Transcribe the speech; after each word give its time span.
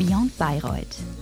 Beyond 0.00 0.30
Bayreuth. 0.38 1.19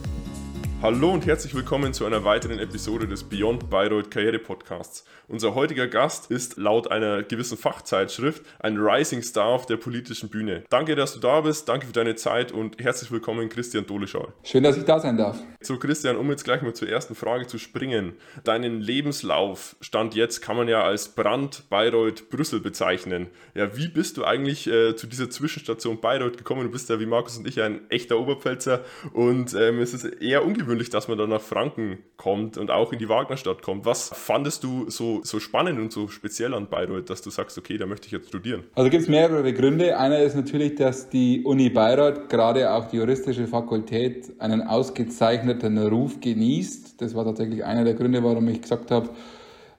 Hallo 0.80 1.10
und 1.10 1.26
herzlich 1.26 1.56
willkommen 1.56 1.92
zu 1.92 2.06
einer 2.06 2.22
weiteren 2.22 2.60
Episode 2.60 3.08
des 3.08 3.24
Beyond 3.24 3.68
Bayreuth 3.68 4.12
Karriere 4.12 4.38
Podcasts. 4.38 5.04
Unser 5.26 5.56
heutiger 5.56 5.88
Gast 5.88 6.30
ist 6.30 6.56
laut 6.56 6.88
einer 6.90 7.24
gewissen 7.24 7.58
Fachzeitschrift 7.58 8.44
ein 8.60 8.76
Rising 8.76 9.22
Star 9.22 9.46
auf 9.46 9.66
der 9.66 9.76
politischen 9.76 10.28
Bühne. 10.30 10.62
Danke, 10.70 10.94
dass 10.94 11.14
du 11.14 11.20
da 11.20 11.40
bist, 11.40 11.68
danke 11.68 11.86
für 11.86 11.92
deine 11.92 12.14
Zeit 12.14 12.52
und 12.52 12.78
herzlich 12.80 13.10
willkommen 13.10 13.48
Christian 13.48 13.86
Doleschal. 13.86 14.28
Schön, 14.44 14.62
dass 14.62 14.76
ich 14.76 14.84
da 14.84 15.00
sein 15.00 15.16
darf. 15.16 15.40
So 15.60 15.78
Christian, 15.78 16.16
um 16.16 16.30
jetzt 16.30 16.44
gleich 16.44 16.62
mal 16.62 16.72
zur 16.72 16.88
ersten 16.88 17.16
Frage 17.16 17.48
zu 17.48 17.58
springen. 17.58 18.12
Deinen 18.44 18.80
Lebenslauf 18.80 19.74
stand 19.80 20.14
jetzt 20.14 20.42
kann 20.42 20.56
man 20.56 20.68
ja 20.68 20.84
als 20.84 21.08
Brand 21.08 21.68
Bayreuth 21.70 22.30
Brüssel 22.30 22.60
bezeichnen. 22.60 23.26
Ja, 23.54 23.76
wie 23.76 23.88
bist 23.88 24.16
du 24.16 24.24
eigentlich 24.24 24.68
äh, 24.68 24.94
zu 24.94 25.08
dieser 25.08 25.28
Zwischenstation 25.28 26.00
Bayreuth 26.00 26.38
gekommen? 26.38 26.62
Du 26.62 26.70
bist 26.70 26.88
ja 26.88 27.00
wie 27.00 27.06
Markus 27.06 27.36
und 27.36 27.48
ich 27.48 27.60
ein 27.60 27.90
echter 27.90 28.18
Oberpfälzer 28.18 28.84
und 29.12 29.54
ähm, 29.54 29.80
es 29.80 29.92
ist 29.92 30.04
eher 30.04 30.44
ungewöhnlich, 30.44 30.67
dass 30.68 31.08
man 31.08 31.18
dann 31.18 31.30
nach 31.30 31.40
Franken 31.40 31.98
kommt 32.16 32.58
und 32.58 32.70
auch 32.70 32.92
in 32.92 32.98
die 32.98 33.08
Wagnerstadt 33.08 33.62
kommt. 33.62 33.84
Was 33.84 34.10
fandest 34.14 34.64
du 34.64 34.88
so 34.88 35.20
so, 35.22 35.40
spannend 35.40 35.78
und 35.78 35.92
so 35.92 36.08
speziell 36.08 36.54
an 36.54 36.68
Bayreuth, 36.68 37.10
dass 37.10 37.22
du 37.22 37.30
sagst, 37.30 37.58
okay, 37.58 37.78
da 37.78 37.86
möchte 37.86 38.06
ich 38.06 38.12
jetzt 38.12 38.28
studieren? 38.28 38.64
Also 38.74 38.90
gibt 38.90 39.02
es 39.02 39.08
mehrere 39.08 39.52
Gründe. 39.52 39.98
Einer 39.98 40.20
ist 40.20 40.36
natürlich, 40.36 40.74
dass 40.76 41.08
die 41.08 41.42
Uni 41.44 41.70
Bayreuth, 41.70 42.28
gerade 42.28 42.72
auch 42.72 42.88
die 42.88 42.96
juristische 42.96 43.46
Fakultät, 43.46 44.32
einen 44.38 44.62
ausgezeichneten 44.62 45.78
Ruf 45.78 46.20
genießt. 46.20 47.00
Das 47.00 47.14
war 47.14 47.24
tatsächlich 47.24 47.64
einer 47.64 47.84
der 47.84 47.94
Gründe, 47.94 48.22
warum 48.22 48.48
ich 48.48 48.62
gesagt 48.62 48.90
habe, 48.90 49.10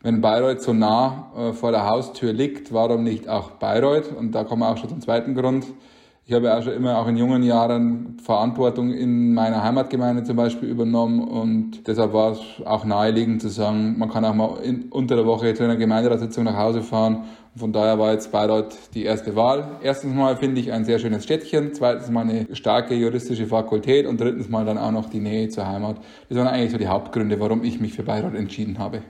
wenn 0.02 0.22
Bayreuth 0.22 0.62
so 0.62 0.74
nah 0.74 1.32
äh, 1.36 1.54
vor 1.54 1.72
der 1.72 1.86
Haustür 1.86 2.32
liegt, 2.32 2.74
warum 2.74 3.04
nicht 3.04 3.28
auch 3.28 3.52
Bayreuth? 3.52 4.14
Und 4.16 4.32
da 4.34 4.44
kommen 4.44 4.62
wir 4.62 4.70
auch 4.70 4.78
schon 4.78 4.90
zum 4.90 5.02
zweiten 5.02 5.36
Grund. 5.36 5.66
Ich 6.30 6.36
habe 6.36 6.56
auch 6.56 6.62
schon 6.62 6.74
immer 6.74 7.00
auch 7.00 7.08
in 7.08 7.18
jungen 7.18 7.42
Jahren 7.42 8.18
Verantwortung 8.22 8.94
in 8.94 9.34
meiner 9.34 9.64
Heimatgemeinde 9.64 10.24
zum 10.24 10.36
Beispiel 10.36 10.70
übernommen 10.70 11.28
und 11.28 11.88
deshalb 11.88 12.14
war 12.14 12.34
es 12.34 12.40
auch 12.66 12.86
naheliegend 12.86 13.42
zu 13.42 13.50
sagen, 13.50 13.98
man 13.98 14.12
kann 14.12 14.24
auch 14.24 14.36
mal 14.36 14.60
in, 14.62 14.90
unter 14.92 15.16
der 15.16 15.26
Woche 15.26 15.56
zu 15.56 15.64
einer 15.64 15.76
Gemeinderatssitzung 15.76 16.44
nach 16.44 16.56
Hause 16.56 16.84
fahren. 16.84 17.24
Und 17.56 17.60
von 17.60 17.74
daher 17.74 17.98
war 17.98 18.12
jetzt 18.12 18.32
Bayreuth 18.32 18.78
die 18.94 19.06
erste 19.06 19.36
Wahl. 19.36 19.80
Erstens 19.82 20.14
mal 20.14 20.38
finde 20.38 20.62
ich 20.62 20.72
ein 20.72 20.86
sehr 20.86 21.00
schönes 21.00 21.24
Städtchen, 21.24 21.74
zweitens 21.74 22.12
mal 22.12 22.22
eine 22.22 22.46
starke 22.56 22.94
juristische 22.94 23.48
Fakultät 23.48 24.06
und 24.06 24.22
drittens 24.22 24.50
mal 24.50 24.66
dann 24.66 24.78
auch 24.78 24.92
noch 24.92 25.10
die 25.10 25.22
Nähe 25.22 25.50
zur 25.50 25.66
Heimat. 25.66 25.98
Das 26.30 26.38
waren 26.38 26.46
eigentlich 26.46 26.72
so 26.72 26.78
die 26.78 26.90
Hauptgründe, 26.90 27.40
warum 27.40 27.64
ich 27.64 27.82
mich 27.82 27.94
für 27.94 28.04
Bayreuth 28.04 28.36
entschieden 28.36 28.78
habe. 28.78 29.02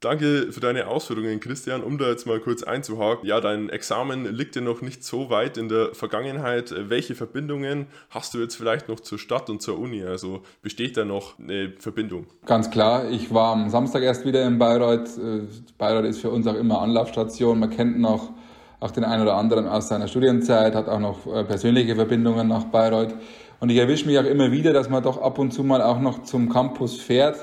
Danke 0.00 0.50
für 0.50 0.60
deine 0.60 0.86
Ausführungen, 0.86 1.40
Christian. 1.40 1.82
Um 1.82 1.98
da 1.98 2.08
jetzt 2.08 2.26
mal 2.26 2.40
kurz 2.40 2.62
einzuhaken. 2.62 3.28
Ja, 3.28 3.38
dein 3.42 3.68
Examen 3.68 4.34
liegt 4.34 4.56
ja 4.56 4.62
noch 4.62 4.80
nicht 4.80 5.04
so 5.04 5.28
weit 5.28 5.58
in 5.58 5.68
der 5.68 5.94
Vergangenheit. 5.94 6.74
Welche 6.88 7.14
Verbindungen 7.14 7.86
hast 8.08 8.32
du 8.32 8.38
jetzt 8.38 8.54
vielleicht 8.56 8.88
noch 8.88 9.00
zur 9.00 9.18
Stadt 9.18 9.50
und 9.50 9.60
zur 9.60 9.78
Uni? 9.78 10.02
Also 10.02 10.40
besteht 10.62 10.96
da 10.96 11.04
noch 11.04 11.38
eine 11.38 11.74
Verbindung? 11.78 12.24
Ganz 12.46 12.70
klar. 12.70 13.10
Ich 13.10 13.34
war 13.34 13.52
am 13.52 13.68
Samstag 13.68 14.02
erst 14.02 14.24
wieder 14.24 14.42
in 14.46 14.58
Bayreuth. 14.58 15.18
Äh, 15.18 15.42
Bayreuth 15.76 16.06
ist 16.06 16.20
für 16.20 16.30
uns 16.30 16.46
auch 16.46 16.56
immer 16.56 16.80
Anlaufstation. 16.80 17.58
Man 17.58 17.68
kennt 17.68 18.00
noch 18.00 18.30
auch 18.80 18.92
den 18.92 19.04
einen 19.04 19.20
oder 19.20 19.36
anderen 19.36 19.68
aus 19.68 19.88
seiner 19.88 20.08
Studienzeit, 20.08 20.74
hat 20.74 20.88
auch 20.88 20.98
noch 20.98 21.26
äh, 21.26 21.44
persönliche 21.44 21.94
Verbindungen 21.94 22.48
nach 22.48 22.64
Bayreuth. 22.64 23.14
Und 23.60 23.68
ich 23.68 23.76
erwische 23.76 24.06
mich 24.06 24.18
auch 24.18 24.24
immer 24.24 24.50
wieder, 24.50 24.72
dass 24.72 24.88
man 24.88 25.02
doch 25.02 25.20
ab 25.20 25.38
und 25.38 25.52
zu 25.52 25.62
mal 25.62 25.82
auch 25.82 26.00
noch 26.00 26.22
zum 26.22 26.48
Campus 26.48 26.96
fährt 26.98 27.36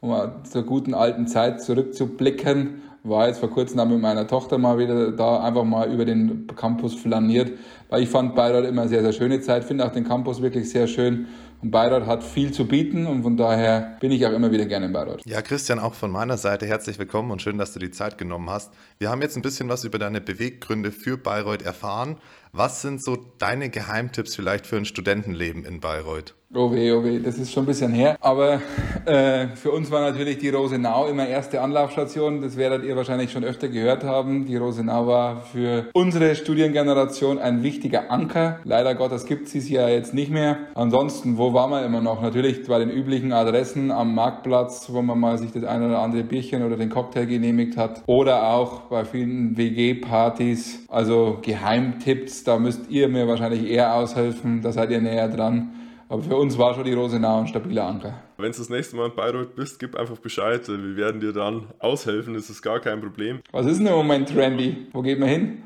um 0.00 0.14
zur 0.44 0.62
guten 0.64 0.94
alten 0.94 1.26
Zeit 1.26 1.62
zurückzublicken. 1.62 2.82
War 3.02 3.28
jetzt 3.28 3.38
vor 3.38 3.50
kurzem 3.50 3.78
auch 3.78 3.86
mit 3.86 4.00
meiner 4.00 4.26
Tochter 4.26 4.58
mal 4.58 4.78
wieder 4.78 5.12
da 5.12 5.40
einfach 5.40 5.62
mal 5.62 5.92
über 5.92 6.04
den 6.04 6.48
Campus 6.56 6.94
flaniert, 6.94 7.52
weil 7.88 8.02
ich 8.02 8.08
fand 8.08 8.34
Bayreuth 8.34 8.64
immer 8.64 8.88
sehr, 8.88 9.02
sehr 9.02 9.12
schöne 9.12 9.40
Zeit, 9.40 9.64
finde 9.64 9.86
auch 9.86 9.92
den 9.92 10.04
Campus 10.04 10.42
wirklich 10.42 10.68
sehr 10.68 10.88
schön 10.88 11.28
und 11.62 11.70
Bayreuth 11.70 12.06
hat 12.06 12.22
viel 12.22 12.52
zu 12.52 12.66
bieten 12.66 13.06
und 13.06 13.22
von 13.22 13.36
daher 13.36 13.96
bin 14.00 14.12
ich 14.12 14.26
auch 14.26 14.32
immer 14.32 14.50
wieder 14.50 14.66
gerne 14.66 14.86
in 14.86 14.92
Bayreuth. 14.92 15.22
Ja, 15.24 15.40
Christian, 15.40 15.78
auch 15.78 15.94
von 15.94 16.10
meiner 16.10 16.36
Seite 16.36 16.66
herzlich 16.66 16.98
willkommen 16.98 17.30
und 17.30 17.40
schön, 17.40 17.58
dass 17.58 17.72
du 17.72 17.78
die 17.78 17.90
Zeit 17.90 18.18
genommen 18.18 18.50
hast. 18.50 18.72
Wir 18.98 19.10
haben 19.10 19.22
jetzt 19.22 19.36
ein 19.36 19.42
bisschen 19.42 19.68
was 19.68 19.84
über 19.84 19.98
deine 19.98 20.20
Beweggründe 20.20 20.92
für 20.92 21.16
Bayreuth 21.16 21.62
erfahren. 21.62 22.16
Was 22.52 22.82
sind 22.82 23.02
so 23.02 23.16
deine 23.38 23.70
Geheimtipps 23.70 24.34
vielleicht 24.34 24.66
für 24.66 24.76
ein 24.76 24.84
Studentenleben 24.84 25.64
in 25.64 25.80
Bayreuth? 25.80 26.34
Oh 26.54 26.70
weh, 26.70 26.92
oh 26.92 27.02
weh, 27.02 27.18
das 27.18 27.38
ist 27.38 27.52
schon 27.52 27.64
ein 27.64 27.66
bisschen 27.66 27.92
her. 27.92 28.16
Aber 28.20 28.60
äh, 29.04 29.48
für 29.56 29.72
uns 29.72 29.90
war 29.90 30.00
natürlich 30.00 30.38
die 30.38 30.48
Rosenau 30.48 31.06
immer 31.08 31.26
erste 31.26 31.60
Anlaufstation. 31.60 32.40
Das 32.40 32.56
werdet 32.56 32.84
ihr 32.84 32.94
wahrscheinlich 32.94 33.32
schon 33.32 33.42
öfter 33.42 33.66
gehört 33.68 34.04
haben. 34.04 34.46
Die 34.46 34.56
Rosenau 34.56 35.08
war 35.08 35.40
für 35.40 35.86
unsere 35.92 36.36
Studiengeneration 36.36 37.40
ein 37.40 37.64
wichtiger 37.64 38.12
Anker. 38.12 38.60
Leider 38.62 38.94
Gottes 38.94 39.26
gibt 39.26 39.48
sie 39.48 39.58
es 39.58 39.68
ja 39.68 39.88
jetzt 39.88 40.14
nicht 40.14 40.30
mehr. 40.30 40.58
Ansonsten, 40.76 41.36
wo 41.36 41.52
war 41.52 41.66
man 41.66 41.84
immer 41.84 42.00
noch? 42.00 42.22
Natürlich 42.22 42.64
bei 42.68 42.78
den 42.78 42.90
üblichen 42.90 43.32
Adressen 43.32 43.90
am 43.90 44.14
Marktplatz, 44.14 44.86
wo 44.92 45.02
man 45.02 45.18
mal 45.18 45.38
sich 45.38 45.50
das 45.50 45.64
eine 45.64 45.88
oder 45.88 45.98
andere 45.98 46.22
Bierchen 46.22 46.62
oder 46.62 46.76
den 46.76 46.90
Cocktail 46.90 47.26
genehmigt 47.26 47.76
hat. 47.76 48.04
Oder 48.06 48.50
auch 48.50 48.82
bei 48.82 49.04
vielen 49.04 49.56
WG-Partys. 49.56 50.84
Also 50.88 51.38
Geheimtipps, 51.42 52.44
da 52.44 52.56
müsst 52.56 52.88
ihr 52.88 53.08
mir 53.08 53.26
wahrscheinlich 53.26 53.68
eher 53.68 53.96
aushelfen. 53.96 54.62
Da 54.62 54.70
seid 54.70 54.90
ihr 54.92 55.00
näher 55.00 55.26
dran. 55.26 55.72
Aber 56.08 56.22
für 56.22 56.36
uns 56.36 56.56
war 56.56 56.74
schon 56.74 56.84
die 56.84 56.92
Rosenau 56.92 57.40
ein 57.40 57.48
stabiler 57.48 57.84
Anker. 57.84 58.22
Wenn 58.36 58.52
du 58.52 58.58
das 58.58 58.68
nächste 58.68 58.96
Mal 58.96 59.06
in 59.06 59.16
Bayreuth 59.16 59.56
bist, 59.56 59.80
gib 59.80 59.96
einfach 59.96 60.18
Bescheid. 60.18 60.66
Wir 60.68 60.96
werden 60.96 61.20
dir 61.20 61.32
dann 61.32 61.68
aushelfen, 61.80 62.34
das 62.34 62.48
ist 62.48 62.62
gar 62.62 62.78
kein 62.80 63.00
Problem. 63.00 63.40
Was 63.50 63.66
ist 63.66 63.78
denn 63.78 63.88
im 63.88 63.94
Moment 63.94 64.28
trendy? 64.28 64.86
Wo 64.92 65.02
geht 65.02 65.18
man 65.18 65.28
hin? 65.28 65.64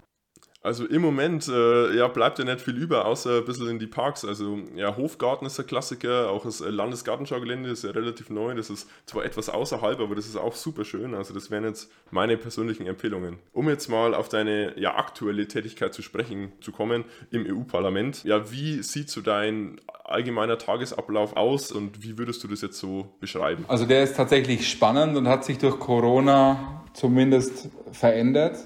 Also 0.62 0.84
im 0.84 1.00
Moment 1.00 1.48
äh, 1.48 1.96
ja, 1.96 2.06
bleibt 2.08 2.38
ja 2.38 2.44
nicht 2.44 2.60
viel 2.60 2.76
über, 2.76 3.06
außer 3.06 3.38
ein 3.38 3.44
bisschen 3.46 3.68
in 3.68 3.78
die 3.78 3.86
Parks. 3.86 4.26
Also 4.26 4.58
ja, 4.76 4.94
Hofgarten 4.94 5.46
ist 5.46 5.56
der 5.56 5.64
Klassiker, 5.64 6.30
auch 6.30 6.44
das 6.44 6.60
Landesgartenschaugelände 6.60 7.70
ist 7.70 7.82
ja 7.82 7.92
relativ 7.92 8.28
neu. 8.28 8.54
Das 8.54 8.68
ist 8.68 8.86
zwar 9.06 9.24
etwas 9.24 9.48
außerhalb, 9.48 9.98
aber 10.00 10.14
das 10.14 10.26
ist 10.26 10.36
auch 10.36 10.54
super 10.54 10.84
schön. 10.84 11.14
Also 11.14 11.32
das 11.32 11.50
wären 11.50 11.64
jetzt 11.64 11.90
meine 12.10 12.36
persönlichen 12.36 12.86
Empfehlungen. 12.86 13.38
Um 13.52 13.70
jetzt 13.70 13.88
mal 13.88 14.14
auf 14.14 14.28
deine 14.28 14.78
ja, 14.78 14.96
aktuelle 14.96 15.48
Tätigkeit 15.48 15.94
zu 15.94 16.02
sprechen 16.02 16.52
zu 16.60 16.72
kommen 16.72 17.04
im 17.30 17.46
EU-Parlament. 17.46 18.24
Ja, 18.24 18.52
wie 18.52 18.82
sieht 18.82 19.08
so 19.08 19.22
dein 19.22 19.80
allgemeiner 20.04 20.58
Tagesablauf 20.58 21.36
aus 21.36 21.72
und 21.72 22.02
wie 22.02 22.18
würdest 22.18 22.44
du 22.44 22.48
das 22.48 22.60
jetzt 22.60 22.78
so 22.78 23.14
beschreiben? 23.18 23.64
Also 23.66 23.86
der 23.86 24.02
ist 24.02 24.14
tatsächlich 24.14 24.68
spannend 24.68 25.16
und 25.16 25.26
hat 25.26 25.44
sich 25.44 25.56
durch 25.56 25.78
Corona 25.78 26.82
zumindest 26.92 27.70
verändert. 27.92 28.58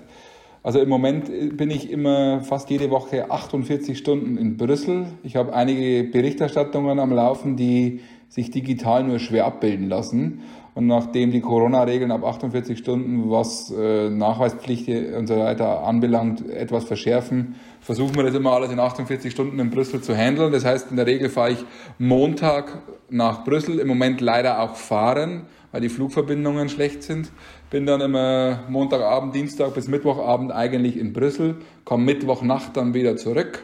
Also 0.64 0.80
im 0.80 0.88
Moment 0.88 1.58
bin 1.58 1.70
ich 1.70 1.90
immer 1.90 2.40
fast 2.40 2.70
jede 2.70 2.90
Woche 2.90 3.30
48 3.30 3.98
Stunden 3.98 4.38
in 4.38 4.56
Brüssel. 4.56 5.08
Ich 5.22 5.36
habe 5.36 5.52
einige 5.52 6.04
Berichterstattungen 6.04 6.98
am 6.98 7.12
Laufen, 7.12 7.54
die 7.54 8.00
sich 8.30 8.50
digital 8.50 9.04
nur 9.04 9.18
schwer 9.18 9.44
abbilden 9.44 9.90
lassen. 9.90 10.40
Und 10.74 10.86
nachdem 10.86 11.32
die 11.32 11.42
Corona-Regeln 11.42 12.10
ab 12.10 12.24
48 12.24 12.78
Stunden, 12.78 13.30
was 13.30 13.70
äh, 13.70 14.08
Nachweispflicht 14.08 14.88
und 14.88 15.26
so 15.26 15.36
weiter 15.36 15.84
anbelangt, 15.84 16.48
etwas 16.48 16.84
verschärfen, 16.84 17.56
versuchen 17.80 18.16
wir 18.16 18.22
das 18.22 18.34
immer 18.34 18.52
alles 18.52 18.72
in 18.72 18.80
48 18.80 19.30
Stunden 19.30 19.58
in 19.58 19.68
Brüssel 19.68 20.00
zu 20.00 20.16
handeln. 20.16 20.50
Das 20.50 20.64
heißt, 20.64 20.90
in 20.90 20.96
der 20.96 21.06
Regel 21.06 21.28
fahre 21.28 21.52
ich 21.52 21.64
Montag 21.98 22.82
nach 23.10 23.44
Brüssel, 23.44 23.78
im 23.78 23.88
Moment 23.88 24.20
leider 24.20 24.60
auch 24.60 24.76
fahren, 24.76 25.46
weil 25.72 25.80
die 25.80 25.88
Flugverbindungen 25.88 26.68
schlecht 26.68 27.02
sind. 27.02 27.30
Bin 27.70 27.86
dann 27.86 28.00
immer 28.00 28.60
Montagabend, 28.68 29.34
Dienstag 29.34 29.74
bis 29.74 29.88
Mittwochabend 29.88 30.52
eigentlich 30.52 30.96
in 30.96 31.12
Brüssel, 31.12 31.56
komme 31.84 32.04
Mittwochnacht 32.04 32.76
dann 32.76 32.94
wieder 32.94 33.16
zurück. 33.16 33.62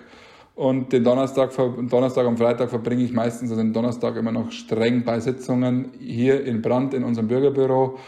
Und 0.54 0.92
den 0.92 1.04
Donnerstag, 1.04 1.52
Donnerstag 1.88 2.26
und 2.26 2.38
Freitag 2.38 2.68
verbringe 2.68 3.02
ich 3.02 3.12
meistens, 3.12 3.50
also 3.50 3.62
den 3.62 3.72
Donnerstag 3.72 4.16
immer 4.16 4.32
noch 4.32 4.50
streng 4.50 5.04
bei 5.04 5.20
Sitzungen 5.20 5.92
hier 5.98 6.44
in 6.44 6.60
Brand 6.60 6.92
in 6.92 7.04
unserem 7.04 7.28
Bürgerbüro. 7.28 7.98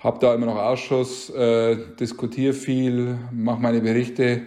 Habe 0.00 0.18
da 0.18 0.34
immer 0.34 0.46
noch 0.46 0.56
Ausschuss, 0.56 1.30
äh, 1.30 1.76
diskutiere 2.00 2.54
viel, 2.54 3.18
mache 3.30 3.62
meine 3.62 3.80
Berichte 3.80 4.42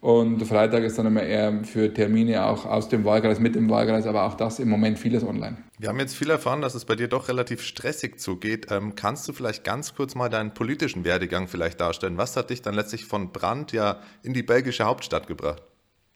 und 0.00 0.44
Freitag 0.46 0.84
ist 0.84 0.96
dann 0.98 1.06
immer 1.06 1.24
eher 1.24 1.64
für 1.64 1.92
Termine 1.92 2.46
auch 2.46 2.66
aus 2.66 2.88
dem 2.88 3.04
Wahlkreis, 3.04 3.40
mit 3.40 3.56
dem 3.56 3.68
Wahlkreis, 3.68 4.06
aber 4.06 4.24
auch 4.24 4.34
das 4.34 4.60
im 4.60 4.68
Moment 4.68 4.98
vieles 4.98 5.24
online. 5.24 5.56
Wir 5.78 5.88
haben 5.88 5.98
jetzt 5.98 6.14
viel 6.14 6.30
erfahren, 6.30 6.60
dass 6.60 6.74
es 6.76 6.84
bei 6.84 6.94
dir 6.94 7.08
doch 7.08 7.28
relativ 7.28 7.62
stressig 7.62 8.20
zugeht. 8.20 8.68
Ähm, 8.70 8.94
kannst 8.94 9.26
du 9.26 9.32
vielleicht 9.32 9.64
ganz 9.64 9.94
kurz 9.94 10.14
mal 10.14 10.28
deinen 10.28 10.54
politischen 10.54 11.04
Werdegang 11.04 11.48
vielleicht 11.48 11.80
darstellen? 11.80 12.16
Was 12.16 12.36
hat 12.36 12.50
dich 12.50 12.62
dann 12.62 12.74
letztlich 12.74 13.06
von 13.06 13.32
Brand 13.32 13.72
ja 13.72 14.00
in 14.22 14.34
die 14.34 14.44
belgische 14.44 14.84
Hauptstadt 14.84 15.26
gebracht? 15.26 15.62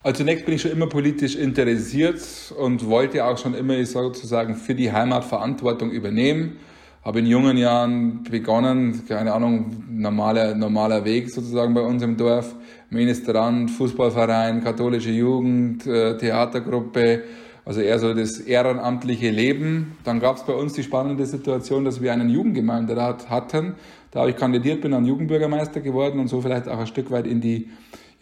Also 0.04 0.18
zunächst 0.18 0.44
bin 0.44 0.54
ich 0.54 0.62
schon 0.62 0.72
immer 0.72 0.88
politisch 0.88 1.36
interessiert 1.36 2.20
und 2.56 2.86
wollte 2.86 3.24
auch 3.24 3.38
schon 3.38 3.54
immer 3.54 3.84
sozusagen 3.84 4.56
für 4.56 4.74
die 4.74 4.92
Heimat 4.92 5.24
Verantwortung 5.24 5.90
übernehmen 5.90 6.58
habe 7.04 7.18
in 7.18 7.26
jungen 7.26 7.56
Jahren 7.56 8.22
begonnen, 8.22 9.02
keine 9.08 9.32
Ahnung, 9.32 9.84
normaler, 9.90 10.54
normaler 10.54 11.04
Weg 11.04 11.30
sozusagen 11.30 11.74
bei 11.74 11.80
uns 11.80 12.02
im 12.02 12.16
Dorf, 12.16 12.54
Ministrant, 12.90 13.70
Fußballverein, 13.70 14.62
katholische 14.62 15.10
Jugend, 15.10 15.86
äh, 15.86 16.16
Theatergruppe, 16.16 17.22
also 17.64 17.80
eher 17.80 17.98
so 17.98 18.14
das 18.14 18.38
ehrenamtliche 18.38 19.30
Leben. 19.30 19.96
Dann 20.04 20.20
gab 20.20 20.36
es 20.36 20.42
bei 20.44 20.52
uns 20.52 20.74
die 20.74 20.82
spannende 20.82 21.26
Situation, 21.26 21.84
dass 21.84 22.00
wir 22.00 22.12
einen 22.12 22.28
Jugendgemeinderat 22.28 23.30
hatten. 23.30 23.74
Da 24.10 24.26
ich 24.26 24.36
kandidiert, 24.36 24.82
bin 24.82 24.92
dann 24.92 25.06
Jugendbürgermeister 25.06 25.80
geworden 25.80 26.20
und 26.20 26.28
so 26.28 26.40
vielleicht 26.40 26.68
auch 26.68 26.78
ein 26.78 26.86
Stück 26.86 27.10
weit 27.10 27.26
in 27.26 27.40
die 27.40 27.70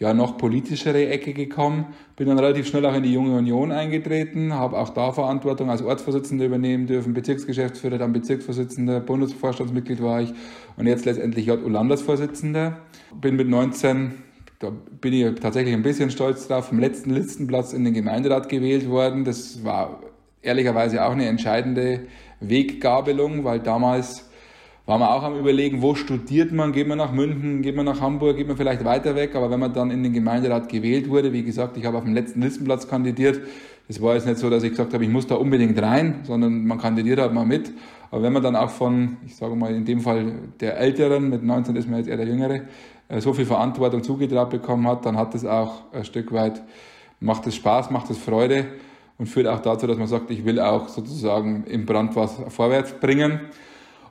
ja, 0.01 0.15
noch 0.15 0.39
politischere 0.39 1.09
Ecke 1.09 1.31
gekommen. 1.31 1.85
Bin 2.15 2.27
dann 2.27 2.39
relativ 2.39 2.65
schnell 2.67 2.83
auch 2.87 2.95
in 2.95 3.03
die 3.03 3.13
Junge 3.13 3.37
Union 3.37 3.71
eingetreten, 3.71 4.51
habe 4.51 4.79
auch 4.79 4.89
da 4.89 5.11
Verantwortung 5.11 5.69
als 5.69 5.83
Ortsvorsitzender 5.83 6.45
übernehmen 6.45 6.87
dürfen, 6.87 7.13
Bezirksgeschäftsführer, 7.13 7.99
dann 7.99 8.11
Bezirksvorsitzender, 8.11 8.99
Bundesvorstandsmitglied 8.99 10.01
war 10.01 10.23
ich 10.23 10.33
und 10.75 10.87
jetzt 10.87 11.05
letztendlich 11.05 11.45
JU-Landesvorsitzender. 11.45 12.79
Bin 13.21 13.35
mit 13.35 13.47
19 13.47 14.23
da 14.57 14.71
bin 15.01 15.13
ich 15.13 15.39
tatsächlich 15.39 15.73
ein 15.73 15.81
bisschen 15.81 16.11
stolz 16.11 16.47
drauf, 16.47 16.67
vom 16.67 16.79
letzten 16.79 17.11
Listenplatz 17.11 17.73
in 17.73 17.83
den 17.83 17.95
Gemeinderat 17.95 18.47
gewählt 18.47 18.87
worden. 18.89 19.23
Das 19.23 19.63
war 19.63 20.01
ehrlicherweise 20.41 21.03
auch 21.03 21.11
eine 21.11 21.27
entscheidende 21.27 22.01
Weggabelung, 22.39 23.43
weil 23.43 23.59
damals 23.59 24.30
waren 24.91 24.99
wir 24.99 25.15
auch 25.15 25.23
am 25.23 25.39
überlegen, 25.39 25.81
wo 25.81 25.95
studiert 25.95 26.51
man, 26.51 26.73
geht 26.73 26.85
man 26.85 26.97
nach 26.97 27.13
München, 27.13 27.61
geht 27.61 27.77
man 27.77 27.85
nach 27.85 28.01
Hamburg, 28.01 28.35
geht 28.35 28.49
man 28.49 28.57
vielleicht 28.57 28.83
weiter 28.83 29.15
weg, 29.15 29.35
aber 29.35 29.49
wenn 29.49 29.59
man 29.61 29.71
dann 29.71 29.89
in 29.89 30.03
den 30.03 30.11
Gemeinderat 30.11 30.67
gewählt 30.67 31.09
wurde, 31.09 31.31
wie 31.31 31.43
gesagt, 31.43 31.77
ich 31.77 31.85
habe 31.85 31.97
auf 31.97 32.03
dem 32.03 32.13
letzten 32.13 32.41
Listenplatz 32.41 32.89
kandidiert, 32.89 33.39
es 33.87 34.01
war 34.01 34.15
jetzt 34.15 34.27
nicht 34.27 34.37
so, 34.37 34.49
dass 34.49 34.63
ich 34.63 34.71
gesagt 34.71 34.93
habe, 34.93 35.05
ich 35.05 35.09
muss 35.09 35.27
da 35.27 35.35
unbedingt 35.35 35.81
rein, 35.81 36.19
sondern 36.23 36.65
man 36.65 36.77
kandidiert 36.77 37.21
halt 37.21 37.33
mal 37.33 37.45
mit. 37.45 37.71
Aber 38.09 38.21
wenn 38.21 38.33
man 38.33 38.43
dann 38.43 38.57
auch 38.57 38.69
von, 38.69 39.15
ich 39.25 39.33
sage 39.33 39.55
mal 39.55 39.73
in 39.73 39.85
dem 39.85 40.01
Fall 40.01 40.33
der 40.59 40.77
Älteren, 40.77 41.29
mit 41.29 41.41
19 41.41 41.77
ist 41.77 41.89
man 41.89 41.99
jetzt 41.99 42.09
eher 42.09 42.17
der 42.17 42.27
Jüngere, 42.27 42.63
äh, 43.07 43.21
so 43.21 43.31
viel 43.31 43.45
Verantwortung 43.45 44.03
zugetraut 44.03 44.49
bekommen 44.49 44.85
hat, 44.87 45.05
dann 45.05 45.15
hat 45.15 45.33
es 45.35 45.45
auch 45.45 45.83
ein 45.93 46.03
Stück 46.03 46.33
weit, 46.33 46.61
macht 47.21 47.47
es 47.47 47.55
Spaß, 47.55 47.91
macht 47.91 48.09
es 48.09 48.17
Freude 48.17 48.65
und 49.17 49.27
führt 49.27 49.47
auch 49.47 49.59
dazu, 49.59 49.87
dass 49.87 49.97
man 49.97 50.07
sagt, 50.07 50.31
ich 50.31 50.43
will 50.43 50.59
auch 50.59 50.89
sozusagen 50.89 51.63
im 51.63 51.85
Brand 51.85 52.13
was 52.17 52.41
vorwärts 52.49 52.91
bringen. 52.99 53.39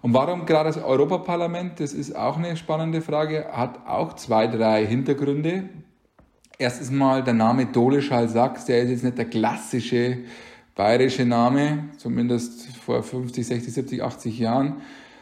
Und 0.02 0.14
warum 0.14 0.46
gerade 0.46 0.70
das 0.70 0.82
Europaparlament? 0.82 1.78
Das 1.78 1.92
ist 1.92 2.16
auch 2.16 2.38
eine 2.38 2.56
spannende 2.56 3.02
Frage, 3.02 3.46
hat 3.52 3.86
auch 3.86 4.14
zwei, 4.14 4.46
drei 4.46 4.86
Hintergründe. 4.86 5.68
Erstens 6.58 6.90
mal 6.90 7.22
der 7.22 7.34
Name 7.34 7.66
Doleschall 7.66 8.28
Sachs, 8.28 8.64
der 8.64 8.82
ist 8.82 8.90
jetzt 8.90 9.04
nicht 9.04 9.18
der 9.18 9.26
klassische 9.26 10.18
bayerische 10.74 11.26
Name, 11.26 11.90
zumindest 11.98 12.76
vor 12.78 13.02
50, 13.02 13.46
60, 13.46 13.74
70, 13.74 14.02
80 14.02 14.38
Jahren, 14.38 14.80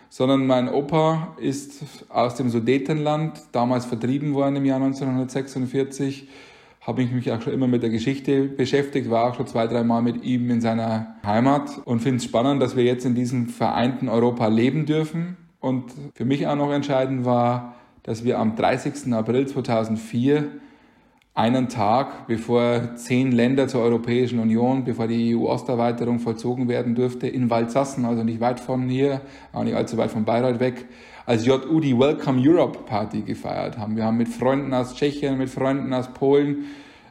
sondern 0.08 0.46
mein 0.46 0.68
Opa 0.68 1.36
ist 1.38 1.82
aus 2.08 2.36
dem 2.36 2.48
Sudetenland, 2.48 3.40
damals 3.52 3.84
vertrieben 3.84 4.34
worden 4.34 4.56
im 4.56 4.64
Jahr 4.64 4.80
1946 4.80 6.28
habe 6.88 7.02
ich 7.02 7.12
mich 7.12 7.30
auch 7.30 7.42
schon 7.42 7.52
immer 7.52 7.66
mit 7.66 7.82
der 7.82 7.90
Geschichte 7.90 8.44
beschäftigt, 8.44 9.10
war 9.10 9.28
auch 9.28 9.34
schon 9.34 9.46
zwei, 9.46 9.66
dreimal 9.66 10.00
mit 10.00 10.24
ihm 10.24 10.50
in 10.50 10.62
seiner 10.62 11.16
Heimat 11.22 11.82
und 11.84 12.00
finde 12.00 12.16
es 12.16 12.24
spannend, 12.24 12.62
dass 12.62 12.76
wir 12.76 12.84
jetzt 12.84 13.04
in 13.04 13.14
diesem 13.14 13.48
vereinten 13.48 14.08
Europa 14.08 14.46
leben 14.46 14.86
dürfen. 14.86 15.36
Und 15.60 15.92
für 16.14 16.24
mich 16.24 16.46
auch 16.46 16.56
noch 16.56 16.72
entscheidend 16.72 17.26
war, 17.26 17.74
dass 18.04 18.24
wir 18.24 18.38
am 18.38 18.56
30. 18.56 19.12
April 19.12 19.46
2004 19.46 20.46
einen 21.34 21.68
Tag, 21.68 22.26
bevor 22.26 22.94
zehn 22.94 23.32
Länder 23.32 23.68
zur 23.68 23.82
Europäischen 23.82 24.38
Union, 24.38 24.84
bevor 24.84 25.08
die 25.08 25.36
EU-Osterweiterung 25.36 26.20
vollzogen 26.20 26.68
werden 26.68 26.94
durfte, 26.94 27.28
in 27.28 27.50
Waldsassen, 27.50 28.06
also 28.06 28.24
nicht 28.24 28.40
weit 28.40 28.60
von 28.60 28.88
hier, 28.88 29.20
auch 29.52 29.62
nicht 29.62 29.76
allzu 29.76 29.98
weit 29.98 30.10
von 30.10 30.24
Bayreuth 30.24 30.58
weg, 30.58 30.86
als 31.28 31.44
JU 31.44 31.78
die 31.78 31.96
Welcome 31.98 32.40
Europe 32.42 32.78
Party 32.86 33.20
gefeiert 33.20 33.76
haben. 33.76 33.96
Wir 33.96 34.04
haben 34.04 34.16
mit 34.16 34.28
Freunden 34.28 34.72
aus 34.72 34.94
Tschechien, 34.94 35.36
mit 35.36 35.50
Freunden 35.50 35.92
aus 35.92 36.08
Polen 36.14 36.64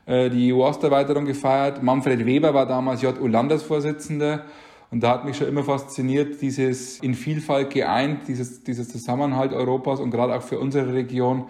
äh, 0.07 0.31
die 0.31 0.51
EU-Osterweiterung 0.51 1.25
gefeiert. 1.25 1.83
Manfred 1.83 2.25
Weber 2.25 2.51
war 2.51 2.65
damals 2.65 3.03
JU-Landesvorsitzender. 3.03 4.45
Und 4.89 5.03
da 5.03 5.11
hat 5.11 5.25
mich 5.25 5.37
schon 5.37 5.47
immer 5.47 5.63
fasziniert, 5.63 6.41
dieses 6.41 6.97
in 6.97 7.13
Vielfalt 7.13 7.69
geeint, 7.69 8.21
dieses, 8.27 8.63
dieses 8.63 8.89
Zusammenhalt 8.89 9.53
Europas 9.53 9.99
und 9.99 10.09
gerade 10.09 10.33
auch 10.33 10.41
für 10.41 10.57
unsere 10.57 10.95
Region, 10.95 11.45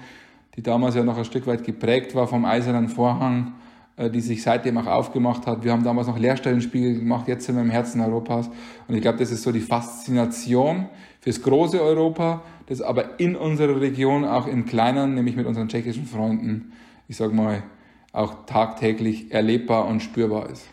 die 0.57 0.61
damals 0.61 0.95
ja 0.95 1.05
noch 1.05 1.17
ein 1.17 1.23
Stück 1.23 1.47
weit 1.47 1.63
geprägt 1.63 2.15
war 2.15 2.27
vom 2.27 2.43
Eisernen 2.43 2.89
Vorhang, 2.89 3.53
äh, 3.95 4.09
die 4.09 4.19
sich 4.19 4.43
seitdem 4.43 4.77
auch 4.77 4.87
aufgemacht 4.87 5.47
hat. 5.47 5.63
Wir 5.63 5.71
haben 5.71 5.85
damals 5.85 6.07
noch 6.07 6.19
Lehrstellenspiegel 6.19 6.99
gemacht, 6.99 7.29
jetzt 7.29 7.45
sind 7.45 7.55
wir 7.55 7.61
im 7.61 7.69
Herzen 7.69 8.01
Europas. 8.01 8.49
Und 8.89 8.95
ich 8.95 9.01
glaube, 9.01 9.19
das 9.19 9.31
ist 9.31 9.43
so 9.43 9.53
die 9.53 9.61
Faszination 9.61 10.89
fürs 11.19 11.41
große 11.41 11.81
Europa, 11.81 12.43
das 12.67 12.81
aber 12.81 13.19
in 13.19 13.35
unserer 13.35 13.79
Region 13.81 14.25
auch 14.25 14.47
im 14.47 14.65
Kleinen, 14.65 15.15
nämlich 15.15 15.35
mit 15.35 15.45
unseren 15.45 15.69
tschechischen 15.69 16.05
Freunden, 16.05 16.73
ich 17.07 17.17
sag 17.17 17.33
mal, 17.33 17.63
auch 18.11 18.45
tagtäglich 18.45 19.31
erlebbar 19.31 19.85
und 19.87 20.01
spürbar 20.01 20.49
ist. 20.49 20.67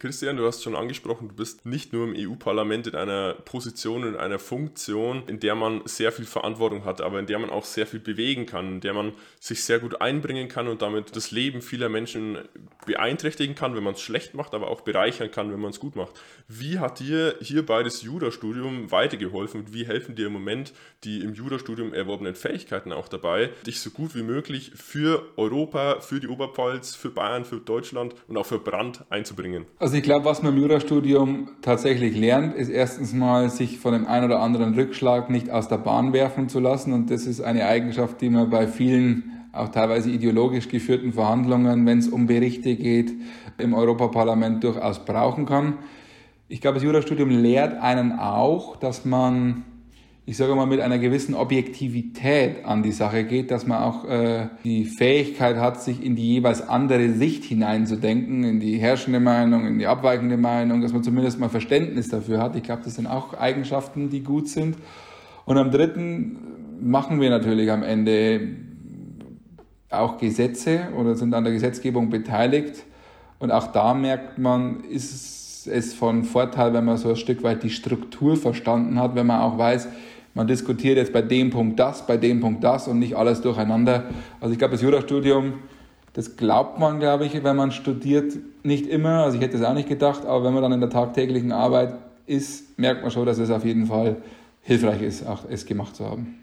Christian, 0.00 0.38
du 0.38 0.46
hast 0.46 0.62
schon 0.62 0.76
angesprochen, 0.76 1.28
du 1.28 1.34
bist 1.34 1.66
nicht 1.66 1.92
nur 1.92 2.08
im 2.08 2.14
EU-Parlament 2.16 2.86
in 2.86 2.94
einer 2.94 3.34
Position, 3.34 4.02
in 4.02 4.16
einer 4.16 4.38
Funktion, 4.38 5.24
in 5.26 5.40
der 5.40 5.54
man 5.54 5.82
sehr 5.84 6.10
viel 6.10 6.24
Verantwortung 6.24 6.86
hat, 6.86 7.02
aber 7.02 7.18
in 7.18 7.26
der 7.26 7.38
man 7.38 7.50
auch 7.50 7.66
sehr 7.66 7.86
viel 7.86 8.00
bewegen 8.00 8.46
kann, 8.46 8.76
in 8.76 8.80
der 8.80 8.94
man 8.94 9.12
sich 9.40 9.62
sehr 9.62 9.78
gut 9.78 10.00
einbringen 10.00 10.48
kann 10.48 10.68
und 10.68 10.80
damit 10.80 11.14
das 11.16 11.32
Leben 11.32 11.60
vieler 11.60 11.90
Menschen 11.90 12.38
beeinträchtigen 12.86 13.54
kann, 13.54 13.76
wenn 13.76 13.82
man 13.82 13.92
es 13.92 14.00
schlecht 14.00 14.32
macht, 14.32 14.54
aber 14.54 14.68
auch 14.68 14.80
bereichern 14.80 15.30
kann, 15.30 15.52
wenn 15.52 15.60
man 15.60 15.70
es 15.70 15.80
gut 15.80 15.96
macht. 15.96 16.18
Wie 16.48 16.78
hat 16.78 16.98
dir 16.98 17.36
hierbei 17.42 17.82
das 17.82 18.00
Jura-Studium 18.00 18.90
weitergeholfen 18.90 19.60
und 19.60 19.74
wie 19.74 19.86
helfen 19.86 20.14
dir 20.14 20.28
im 20.28 20.32
Moment 20.32 20.72
die 21.04 21.20
im 21.20 21.34
Jura-Studium 21.34 21.92
erworbenen 21.92 22.34
Fähigkeiten 22.34 22.92
auch 22.92 23.08
dabei, 23.08 23.50
dich 23.66 23.80
so 23.80 23.90
gut 23.90 24.14
wie 24.14 24.22
möglich 24.22 24.72
für 24.74 25.26
Europa, 25.36 26.00
für 26.00 26.20
die 26.20 26.28
Oberpfalz, 26.28 26.94
für 26.94 27.10
Bayern, 27.10 27.44
für 27.44 27.58
Deutschland 27.58 28.14
und 28.28 28.38
auch 28.38 28.46
für 28.46 28.60
Brand 28.60 29.04
einzubringen? 29.10 29.66
Also 29.78 29.89
also 29.90 29.98
ich 29.98 30.04
glaube, 30.04 30.24
was 30.24 30.40
man 30.40 30.56
im 30.56 30.62
Jurastudium 30.62 31.48
tatsächlich 31.62 32.16
lernt, 32.16 32.54
ist 32.54 32.68
erstens 32.68 33.12
mal, 33.12 33.50
sich 33.50 33.80
von 33.80 33.92
dem 33.92 34.06
einen 34.06 34.26
oder 34.26 34.38
anderen 34.38 34.74
Rückschlag 34.74 35.30
nicht 35.30 35.50
aus 35.50 35.66
der 35.66 35.78
Bahn 35.78 36.12
werfen 36.12 36.48
zu 36.48 36.60
lassen. 36.60 36.92
Und 36.92 37.10
das 37.10 37.26
ist 37.26 37.40
eine 37.40 37.66
Eigenschaft, 37.66 38.20
die 38.20 38.30
man 38.30 38.50
bei 38.50 38.68
vielen 38.68 39.32
auch 39.52 39.70
teilweise 39.70 40.08
ideologisch 40.08 40.68
geführten 40.68 41.12
Verhandlungen, 41.12 41.84
wenn 41.86 41.98
es 41.98 42.06
um 42.06 42.28
Berichte 42.28 42.76
geht, 42.76 43.10
im 43.58 43.74
Europaparlament 43.74 44.62
durchaus 44.62 45.04
brauchen 45.04 45.44
kann. 45.44 45.78
Ich 46.46 46.60
glaube, 46.60 46.74
das 46.74 46.84
Jurastudium 46.84 47.28
lehrt 47.28 47.76
einen 47.82 48.12
auch, 48.12 48.76
dass 48.76 49.04
man 49.04 49.64
ich 50.30 50.36
sage 50.36 50.54
mal, 50.54 50.66
mit 50.66 50.78
einer 50.78 51.00
gewissen 51.00 51.34
Objektivität 51.34 52.64
an 52.64 52.84
die 52.84 52.92
Sache 52.92 53.24
geht, 53.24 53.50
dass 53.50 53.66
man 53.66 53.82
auch 53.82 54.04
äh, 54.04 54.46
die 54.62 54.84
Fähigkeit 54.84 55.56
hat, 55.56 55.82
sich 55.82 56.04
in 56.04 56.14
die 56.14 56.34
jeweils 56.34 56.68
andere 56.68 57.08
Sicht 57.14 57.42
hineinzudenken, 57.42 58.44
in 58.44 58.60
die 58.60 58.78
herrschende 58.78 59.18
Meinung, 59.18 59.66
in 59.66 59.80
die 59.80 59.88
abweichende 59.88 60.36
Meinung, 60.36 60.82
dass 60.82 60.92
man 60.92 61.02
zumindest 61.02 61.40
mal 61.40 61.48
Verständnis 61.48 62.10
dafür 62.10 62.40
hat. 62.40 62.54
Ich 62.54 62.62
glaube, 62.62 62.82
das 62.84 62.94
sind 62.94 63.08
auch 63.08 63.34
Eigenschaften, 63.34 64.08
die 64.08 64.22
gut 64.22 64.46
sind. 64.46 64.76
Und 65.46 65.58
am 65.58 65.72
dritten 65.72 66.38
machen 66.80 67.20
wir 67.20 67.30
natürlich 67.30 67.68
am 67.72 67.82
Ende 67.82 68.50
auch 69.90 70.16
Gesetze 70.16 70.90
oder 70.96 71.16
sind 71.16 71.34
an 71.34 71.42
der 71.42 71.52
Gesetzgebung 71.52 72.08
beteiligt. 72.08 72.84
Und 73.40 73.50
auch 73.50 73.72
da 73.72 73.94
merkt 73.94 74.38
man, 74.38 74.84
ist 74.84 75.66
es 75.66 75.92
von 75.92 76.22
Vorteil, 76.22 76.72
wenn 76.72 76.84
man 76.84 76.98
so 76.98 77.08
ein 77.08 77.16
Stück 77.16 77.42
weit 77.42 77.64
die 77.64 77.70
Struktur 77.70 78.36
verstanden 78.36 79.00
hat, 79.00 79.16
wenn 79.16 79.26
man 79.26 79.40
auch 79.40 79.58
weiß, 79.58 79.88
man 80.34 80.46
diskutiert 80.46 80.96
jetzt 80.96 81.12
bei 81.12 81.22
dem 81.22 81.50
Punkt 81.50 81.78
das, 81.78 82.06
bei 82.06 82.16
dem 82.16 82.40
Punkt 82.40 82.62
das 82.62 82.88
und 82.88 82.98
nicht 82.98 83.16
alles 83.16 83.40
durcheinander. 83.40 84.04
Also 84.40 84.52
ich 84.52 84.58
glaube, 84.58 84.72
das 84.72 84.82
Jurastudium, 84.82 85.54
das 86.12 86.36
glaubt 86.36 86.78
man, 86.78 87.00
glaube 87.00 87.26
ich, 87.26 87.42
wenn 87.42 87.56
man 87.56 87.72
studiert, 87.72 88.34
nicht 88.62 88.86
immer. 88.86 89.24
Also 89.24 89.38
ich 89.38 89.42
hätte 89.42 89.56
es 89.56 89.62
auch 89.62 89.74
nicht 89.74 89.88
gedacht, 89.88 90.24
aber 90.24 90.44
wenn 90.44 90.54
man 90.54 90.62
dann 90.62 90.72
in 90.72 90.80
der 90.80 90.90
tagtäglichen 90.90 91.52
Arbeit 91.52 91.94
ist, 92.26 92.78
merkt 92.78 93.02
man 93.02 93.10
schon, 93.10 93.26
dass 93.26 93.38
es 93.38 93.50
auf 93.50 93.64
jeden 93.64 93.86
Fall 93.86 94.16
hilfreich 94.62 95.02
ist, 95.02 95.26
auch 95.26 95.44
es 95.48 95.66
gemacht 95.66 95.96
zu 95.96 96.04
haben. 96.04 96.36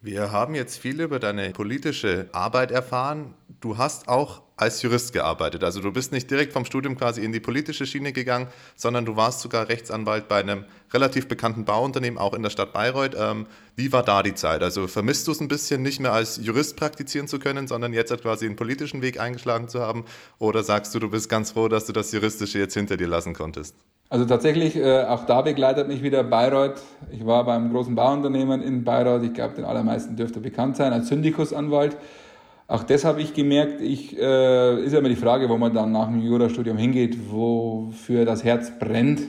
Wir 0.00 0.32
haben 0.32 0.54
jetzt 0.54 0.78
viel 0.78 1.00
über 1.00 1.18
deine 1.18 1.50
politische 1.50 2.28
Arbeit 2.32 2.70
erfahren. 2.70 3.34
Du 3.60 3.78
hast 3.78 4.08
auch 4.08 4.42
als 4.56 4.82
Jurist 4.82 5.12
gearbeitet. 5.12 5.64
Also 5.64 5.80
du 5.80 5.92
bist 5.92 6.12
nicht 6.12 6.30
direkt 6.30 6.52
vom 6.52 6.64
Studium 6.64 6.96
quasi 6.96 7.24
in 7.24 7.32
die 7.32 7.40
politische 7.40 7.86
Schiene 7.86 8.12
gegangen, 8.12 8.46
sondern 8.76 9.04
du 9.04 9.16
warst 9.16 9.40
sogar 9.40 9.68
Rechtsanwalt 9.68 10.28
bei 10.28 10.40
einem 10.40 10.64
relativ 10.92 11.26
bekannten 11.26 11.64
Bauunternehmen, 11.64 12.18
auch 12.18 12.34
in 12.34 12.42
der 12.42 12.50
Stadt 12.50 12.72
Bayreuth. 12.72 13.16
Ähm, 13.18 13.46
wie 13.74 13.92
war 13.92 14.04
da 14.04 14.22
die 14.22 14.34
Zeit? 14.34 14.62
Also 14.62 14.86
vermisst 14.86 15.26
du 15.26 15.32
es 15.32 15.40
ein 15.40 15.48
bisschen, 15.48 15.82
nicht 15.82 16.00
mehr 16.00 16.12
als 16.12 16.38
Jurist 16.42 16.76
praktizieren 16.76 17.26
zu 17.26 17.38
können, 17.38 17.66
sondern 17.66 17.92
jetzt 17.92 18.10
halt 18.10 18.22
quasi 18.22 18.46
einen 18.46 18.56
politischen 18.56 19.02
Weg 19.02 19.18
eingeschlagen 19.18 19.68
zu 19.68 19.80
haben? 19.80 20.04
Oder 20.38 20.62
sagst 20.62 20.94
du, 20.94 21.00
du 21.00 21.10
bist 21.10 21.28
ganz 21.28 21.50
froh, 21.50 21.68
dass 21.68 21.86
du 21.86 21.92
das 21.92 22.12
Juristische 22.12 22.58
jetzt 22.60 22.74
hinter 22.74 22.96
dir 22.96 23.08
lassen 23.08 23.34
konntest? 23.34 23.74
Also 24.10 24.26
tatsächlich, 24.26 24.76
äh, 24.76 25.02
auch 25.02 25.26
da 25.26 25.42
begleitet 25.42 25.88
mich 25.88 26.02
wieder 26.02 26.22
Bayreuth. 26.22 26.80
Ich 27.10 27.26
war 27.26 27.42
beim 27.44 27.72
großen 27.72 27.96
Bauunternehmen 27.96 28.62
in 28.62 28.84
Bayreuth, 28.84 29.24
ich 29.24 29.32
glaube, 29.32 29.54
den 29.54 29.64
allermeisten 29.64 30.14
dürfte 30.14 30.38
bekannt 30.40 30.76
sein, 30.76 30.92
als 30.92 31.08
Syndikusanwalt. 31.08 31.96
Auch 32.66 32.82
das 32.82 33.04
habe 33.04 33.20
ich 33.20 33.34
gemerkt. 33.34 33.80
Ich, 33.82 34.18
äh, 34.18 34.84
ist 34.84 34.92
ja 34.92 34.98
immer 34.98 35.10
die 35.10 35.16
Frage, 35.16 35.48
wo 35.48 35.58
man 35.58 35.74
dann 35.74 35.92
nach 35.92 36.06
dem 36.06 36.22
Jurastudium 36.22 36.78
hingeht, 36.78 37.30
wofür 37.30 38.24
das 38.24 38.42
Herz 38.42 38.72
brennt. 38.78 39.20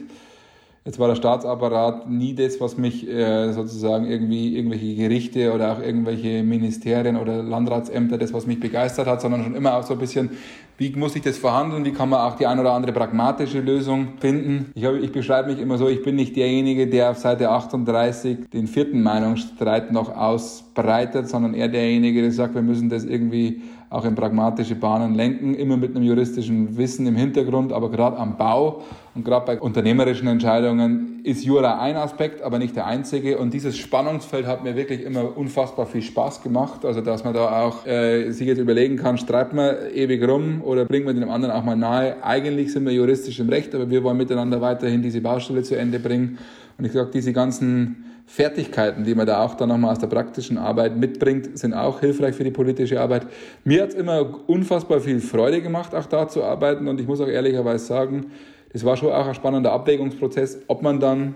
Jetzt 0.86 1.00
war 1.00 1.08
der 1.08 1.16
Staatsapparat 1.16 2.08
nie 2.08 2.36
das, 2.36 2.62
was 2.62 2.78
mich 2.78 3.10
äh, 3.10 3.52
sozusagen 3.52 4.06
irgendwie 4.06 4.56
irgendwelche 4.56 4.96
Gerichte 4.96 5.52
oder 5.52 5.74
auch 5.74 5.80
irgendwelche 5.80 6.44
Ministerien 6.44 7.18
oder 7.18 7.42
Landratsämter, 7.42 8.20
das, 8.20 8.34
was 8.34 8.46
mich 8.46 8.60
begeistert 8.60 9.08
hat, 9.08 9.20
sondern 9.20 9.44
schon 9.44 9.56
immer 9.56 9.76
auch 9.76 9.84
so 9.84 9.94
ein 9.94 10.00
bisschen, 10.00 10.30
wie 10.78 10.94
muss 10.96 11.16
ich 11.16 11.22
das 11.22 11.38
verhandeln, 11.38 11.86
wie 11.86 11.92
kann 11.92 12.10
man 12.10 12.20
auch 12.20 12.36
die 12.36 12.46
ein 12.48 12.60
oder 12.60 12.74
andere 12.74 12.92
pragmatische 12.92 13.62
Lösung 13.62 14.20
finden. 14.20 14.72
Ich, 14.76 14.84
ich 14.84 15.12
beschreibe 15.12 15.52
mich 15.52 15.60
immer 15.60 15.78
so, 15.78 15.88
ich 15.88 16.04
bin 16.04 16.16
nicht 16.16 16.36
derjenige, 16.36 16.88
der 16.88 17.12
auf 17.12 17.18
Seite 17.18 17.50
38 17.50 18.50
den 18.50 18.68
vierten 18.68 19.02
Meinungsstreit 19.02 19.92
noch 19.92 20.16
ausbreitet, 20.16 21.30
sondern 21.30 21.54
eher 21.54 21.70
derjenige, 21.70 22.22
der 22.22 22.32
sagt, 22.32 22.56
wir 22.56 22.62
müssen 22.62 22.90
das 22.90 23.06
irgendwie 23.06 23.62
auch 23.90 24.04
in 24.04 24.16
pragmatische 24.16 24.76
Bahnen 24.76 25.16
lenken, 25.16 25.54
immer 25.54 25.78
mit 25.78 25.96
einem 25.96 26.04
juristischen 26.04 26.76
Wissen 26.76 27.08
im 27.08 27.16
Hintergrund, 27.16 27.72
aber 27.72 27.90
gerade 27.90 28.18
am 28.18 28.36
Bau 28.36 28.82
und 29.14 29.24
gerade 29.24 29.46
bei 29.46 29.62
unternehmerischen 29.62 30.28
Entscheidungen 30.28 31.15
ist 31.26 31.44
Jura 31.44 31.80
ein 31.80 31.96
Aspekt, 31.98 32.44
aber 32.44 32.60
nicht 32.60 32.76
der 32.76 32.86
einzige. 32.86 33.40
Und 33.40 33.52
dieses 33.52 33.76
Spannungsfeld 33.78 34.46
hat 34.46 34.64
mir 34.64 34.76
wirklich 34.76 35.04
immer 35.04 35.36
unfassbar 35.36 35.88
viel 35.88 36.04
Spaß 36.04 36.44
gemacht. 36.44 36.86
Also 36.86 37.02
dass 37.02 37.24
man 37.24 37.34
da 37.34 37.64
auch 37.64 37.84
äh, 37.88 38.30
sich 38.30 38.46
jetzt 38.46 38.60
überlegen 38.60 38.96
kann, 38.96 39.18
streitet 39.18 39.54
man 39.54 39.76
ewig 39.92 40.22
rum 40.28 40.62
oder 40.62 40.86
bringt 40.86 41.06
man 41.06 41.20
dem 41.20 41.30
anderen 41.32 41.56
auch 41.56 41.64
mal 41.64 41.76
nahe. 41.76 42.24
Eigentlich 42.24 42.72
sind 42.72 42.86
wir 42.86 42.94
juristisch 42.94 43.40
im 43.40 43.50
Recht, 43.50 43.74
aber 43.74 43.90
wir 43.90 44.04
wollen 44.04 44.18
miteinander 44.18 44.62
weiterhin 44.62 45.02
diese 45.02 45.20
Baustelle 45.20 45.64
zu 45.64 45.76
Ende 45.76 45.98
bringen. 45.98 46.38
Und 46.78 46.86
ich 46.86 46.92
sage, 46.92 47.10
diese 47.12 47.34
ganzen 47.34 48.06
Fertigkeiten, 48.28 49.04
die 49.04 49.16
man 49.16 49.26
da 49.26 49.44
auch 49.44 49.56
dann 49.56 49.70
nochmal 49.70 49.94
aus 49.94 50.00
der 50.00 50.08
praktischen 50.08 50.60
Arbeit 50.60 50.96
mitbringt, 50.96 51.58
sind 51.58 51.74
auch 51.74 52.02
hilfreich 52.02 52.36
für 52.36 52.44
die 52.44 52.52
politische 52.52 53.02
Arbeit. 53.02 53.26
Mir 53.64 53.82
hat 53.82 53.90
es 53.90 53.96
immer 53.96 54.42
unfassbar 54.46 55.00
viel 55.00 55.20
Freude 55.20 55.64
gemacht, 55.64 55.96
auch 55.96 56.06
da 56.06 56.28
zu 56.28 56.44
arbeiten. 56.44 56.88
Und 56.88 57.02
ich 57.02 57.08
muss 57.08 57.20
auch 57.20 57.28
ehrlicherweise 57.28 57.84
sagen, 57.84 58.28
das 58.76 58.84
war 58.84 58.98
schon 58.98 59.10
auch 59.14 59.26
ein 59.26 59.34
spannender 59.34 59.72
Abwägungsprozess, 59.72 60.60
ob 60.68 60.82
man 60.82 61.00
dann 61.00 61.36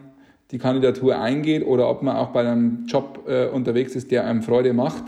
die 0.52 0.58
Kandidatur 0.58 1.22
eingeht 1.22 1.66
oder 1.66 1.90
ob 1.90 2.02
man 2.02 2.18
auch 2.18 2.32
bei 2.32 2.42
einem 2.42 2.86
Job 2.86 3.24
äh, 3.30 3.48
unterwegs 3.48 3.96
ist, 3.96 4.12
der 4.12 4.26
einem 4.26 4.42
Freude 4.42 4.74
macht. 4.74 5.06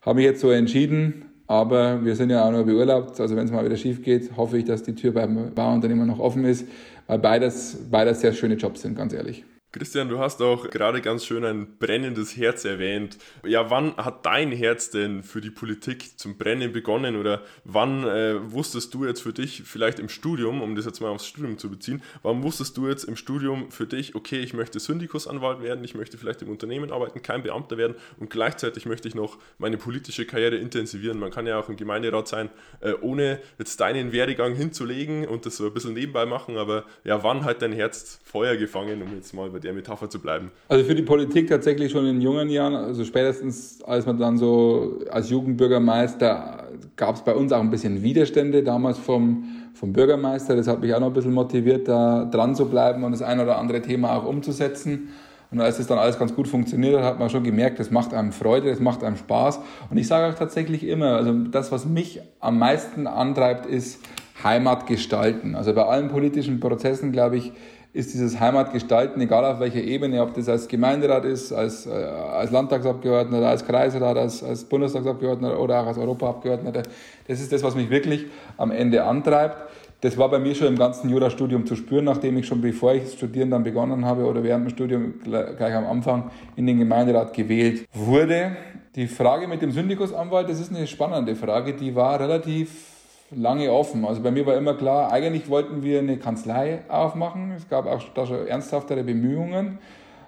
Habe 0.00 0.20
ich 0.20 0.26
jetzt 0.26 0.42
so 0.42 0.52
entschieden, 0.52 1.24
aber 1.48 2.04
wir 2.04 2.14
sind 2.14 2.30
ja 2.30 2.46
auch 2.46 2.52
nur 2.52 2.62
beurlaubt. 2.62 3.18
Also 3.18 3.34
wenn 3.34 3.46
es 3.46 3.50
mal 3.50 3.64
wieder 3.64 3.76
schief 3.76 4.00
geht, 4.04 4.36
hoffe 4.36 4.58
ich, 4.58 4.64
dass 4.64 4.84
die 4.84 4.94
Tür 4.94 5.10
beim 5.10 5.52
Bauunternehmer 5.52 6.06
noch 6.06 6.20
offen 6.20 6.44
ist, 6.44 6.68
weil 7.08 7.18
beides, 7.18 7.76
beides 7.90 8.20
sehr 8.20 8.32
schöne 8.32 8.54
Jobs 8.54 8.82
sind, 8.82 8.96
ganz 8.96 9.12
ehrlich. 9.12 9.44
Christian, 9.72 10.08
du 10.08 10.18
hast 10.18 10.42
auch 10.42 10.68
gerade 10.68 11.00
ganz 11.00 11.24
schön 11.24 11.44
ein 11.44 11.78
brennendes 11.78 12.36
Herz 12.36 12.64
erwähnt. 12.64 13.18
Ja, 13.46 13.70
wann 13.70 13.96
hat 13.96 14.26
dein 14.26 14.50
Herz 14.50 14.90
denn 14.90 15.22
für 15.22 15.40
die 15.40 15.52
Politik 15.52 16.18
zum 16.18 16.36
Brennen 16.36 16.72
begonnen 16.72 17.14
oder 17.14 17.42
wann 17.62 18.04
äh, 18.04 18.50
wusstest 18.50 18.92
du 18.94 19.04
jetzt 19.04 19.22
für 19.22 19.32
dich, 19.32 19.62
vielleicht 19.64 20.00
im 20.00 20.08
Studium, 20.08 20.60
um 20.60 20.74
das 20.74 20.86
jetzt 20.86 21.00
mal 21.00 21.10
aufs 21.10 21.28
Studium 21.28 21.56
zu 21.56 21.70
beziehen, 21.70 22.02
wann 22.24 22.42
wusstest 22.42 22.76
du 22.78 22.88
jetzt 22.88 23.04
im 23.04 23.14
Studium 23.14 23.70
für 23.70 23.86
dich, 23.86 24.16
okay, 24.16 24.40
ich 24.40 24.54
möchte 24.54 24.80
Syndikusanwalt 24.80 25.62
werden, 25.62 25.84
ich 25.84 25.94
möchte 25.94 26.18
vielleicht 26.18 26.42
im 26.42 26.48
Unternehmen 26.48 26.90
arbeiten, 26.90 27.22
kein 27.22 27.44
Beamter 27.44 27.78
werden 27.78 27.94
und 28.18 28.28
gleichzeitig 28.28 28.86
möchte 28.86 29.06
ich 29.06 29.14
noch 29.14 29.38
meine 29.58 29.78
politische 29.78 30.26
Karriere 30.26 30.56
intensivieren. 30.56 31.20
Man 31.20 31.30
kann 31.30 31.46
ja 31.46 31.60
auch 31.60 31.68
im 31.68 31.76
Gemeinderat 31.76 32.26
sein, 32.26 32.50
äh, 32.80 32.94
ohne 33.02 33.38
jetzt 33.56 33.78
deinen 33.78 34.10
Werdegang 34.10 34.56
hinzulegen 34.56 35.28
und 35.28 35.46
das 35.46 35.58
so 35.58 35.66
ein 35.66 35.72
bisschen 35.74 35.94
nebenbei 35.94 36.26
machen, 36.26 36.56
aber 36.56 36.86
ja, 37.04 37.22
wann 37.22 37.44
hat 37.44 37.62
dein 37.62 37.72
Herz 37.72 38.18
Feuer 38.24 38.56
gefangen, 38.56 39.00
um 39.02 39.14
jetzt 39.14 39.32
mal 39.32 39.48
bei 39.50 39.59
der 39.64 39.72
Metapher 39.72 40.08
zu 40.08 40.20
bleiben? 40.20 40.50
Also 40.68 40.84
für 40.84 40.94
die 40.94 41.02
Politik 41.02 41.48
tatsächlich 41.48 41.92
schon 41.92 42.06
in 42.06 42.20
jungen 42.20 42.48
Jahren, 42.48 42.74
also 42.74 43.04
spätestens 43.04 43.82
als 43.82 44.06
man 44.06 44.18
dann 44.18 44.38
so 44.38 44.98
als 45.10 45.30
Jugendbürgermeister 45.30 46.68
gab 46.96 47.16
es 47.16 47.22
bei 47.22 47.34
uns 47.34 47.52
auch 47.52 47.60
ein 47.60 47.70
bisschen 47.70 48.02
Widerstände 48.02 48.62
damals 48.62 48.98
vom, 48.98 49.44
vom 49.74 49.92
Bürgermeister. 49.92 50.56
Das 50.56 50.66
hat 50.68 50.80
mich 50.80 50.94
auch 50.94 51.00
noch 51.00 51.08
ein 51.08 51.12
bisschen 51.12 51.34
motiviert, 51.34 51.88
da 51.88 52.24
dran 52.24 52.54
zu 52.54 52.66
bleiben 52.66 53.04
und 53.04 53.12
das 53.12 53.22
ein 53.22 53.40
oder 53.40 53.58
andere 53.58 53.82
Thema 53.82 54.16
auch 54.16 54.26
umzusetzen. 54.26 55.08
Und 55.50 55.60
als 55.60 55.80
es 55.80 55.88
dann 55.88 55.98
alles 55.98 56.18
ganz 56.18 56.34
gut 56.34 56.46
funktioniert 56.46 56.96
hat, 56.96 57.04
hat 57.04 57.18
man 57.18 57.28
schon 57.28 57.42
gemerkt, 57.42 57.80
das 57.80 57.90
macht 57.90 58.14
einem 58.14 58.30
Freude, 58.30 58.70
das 58.70 58.78
macht 58.78 59.02
einem 59.02 59.16
Spaß. 59.16 59.60
Und 59.90 59.96
ich 59.96 60.06
sage 60.06 60.32
auch 60.32 60.38
tatsächlich 60.38 60.86
immer, 60.86 61.16
also 61.16 61.32
das, 61.32 61.72
was 61.72 61.86
mich 61.86 62.20
am 62.38 62.58
meisten 62.58 63.08
antreibt, 63.08 63.66
ist 63.66 64.00
Heimat 64.44 64.86
gestalten. 64.86 65.56
Also 65.56 65.74
bei 65.74 65.84
allen 65.84 66.08
politischen 66.08 66.60
Prozessen, 66.60 67.10
glaube 67.10 67.36
ich, 67.36 67.52
ist 67.92 68.14
dieses 68.14 68.38
Heimatgestalten, 68.38 69.20
egal 69.20 69.44
auf 69.44 69.58
welcher 69.58 69.82
Ebene, 69.82 70.22
ob 70.22 70.34
das 70.34 70.48
als 70.48 70.68
Gemeinderat 70.68 71.24
ist, 71.24 71.52
als, 71.52 71.86
äh, 71.86 71.90
als 71.90 72.50
Landtagsabgeordneter, 72.52 73.48
als 73.48 73.64
Kreisrat, 73.64 74.16
als, 74.16 74.44
als 74.44 74.64
Bundestagsabgeordneter 74.64 75.58
oder 75.58 75.80
auch 75.80 75.86
als 75.86 75.98
Europaabgeordneter, 75.98 76.84
das 77.26 77.40
ist 77.40 77.52
das, 77.52 77.62
was 77.62 77.74
mich 77.74 77.90
wirklich 77.90 78.26
am 78.56 78.70
Ende 78.70 79.02
antreibt. 79.04 79.56
Das 80.02 80.16
war 80.16 80.30
bei 80.30 80.38
mir 80.38 80.54
schon 80.54 80.68
im 80.68 80.78
ganzen 80.78 81.10
Jurastudium 81.10 81.66
zu 81.66 81.76
spüren, 81.76 82.04
nachdem 82.04 82.38
ich 82.38 82.46
schon 82.46 82.62
bevor 82.62 82.94
ich 82.94 83.02
das 83.02 83.14
Studieren 83.14 83.50
dann 83.50 83.64
begonnen 83.64 84.04
habe 84.06 84.24
oder 84.24 84.42
während 84.42 84.66
dem 84.66 84.70
Studium 84.70 85.14
gleich 85.22 85.74
am 85.74 85.86
Anfang 85.86 86.30
in 86.56 86.66
den 86.66 86.78
Gemeinderat 86.78 87.34
gewählt 87.34 87.86
wurde. 87.92 88.56
Die 88.94 89.06
Frage 89.06 89.46
mit 89.46 89.60
dem 89.60 89.72
Syndikusanwalt, 89.72 90.48
das 90.48 90.58
ist 90.58 90.74
eine 90.74 90.86
spannende 90.86 91.36
Frage, 91.36 91.74
die 91.74 91.94
war 91.94 92.18
relativ 92.18 92.89
lange 93.30 93.72
offen. 93.72 94.04
Also 94.04 94.22
bei 94.22 94.30
mir 94.30 94.46
war 94.46 94.56
immer 94.56 94.74
klar, 94.74 95.12
eigentlich 95.12 95.48
wollten 95.48 95.82
wir 95.82 96.00
eine 96.00 96.16
Kanzlei 96.16 96.80
aufmachen. 96.88 97.52
Es 97.56 97.68
gab 97.68 97.86
auch 97.86 98.02
da 98.14 98.26
schon 98.26 98.46
ernsthaftere 98.46 99.02
Bemühungen. 99.04 99.78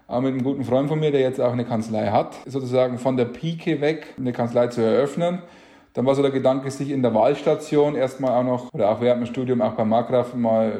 Auch 0.08 0.20
mit 0.20 0.32
einem 0.32 0.42
guten 0.42 0.64
Freund 0.64 0.88
von 0.88 1.00
mir, 1.00 1.10
der 1.10 1.20
jetzt 1.20 1.40
auch 1.40 1.52
eine 1.52 1.64
Kanzlei 1.64 2.08
hat, 2.08 2.36
sozusagen 2.46 2.98
von 2.98 3.16
der 3.16 3.24
Pike 3.24 3.80
weg 3.80 4.14
eine 4.18 4.32
Kanzlei 4.32 4.66
zu 4.66 4.82
eröffnen. 4.82 5.38
Dann 5.94 6.06
war 6.06 6.14
so 6.14 6.22
der 6.22 6.30
Gedanke, 6.30 6.70
sich 6.70 6.90
in 6.90 7.02
der 7.02 7.14
Wahlstation 7.14 7.94
erstmal 7.94 8.32
auch 8.32 8.44
noch, 8.44 8.72
oder 8.72 8.90
auch 8.90 9.00
während 9.00 9.22
dem 9.22 9.26
Studium 9.26 9.60
auch 9.60 9.72
bei 9.72 9.84
Markgraf 9.84 10.34
mal 10.34 10.72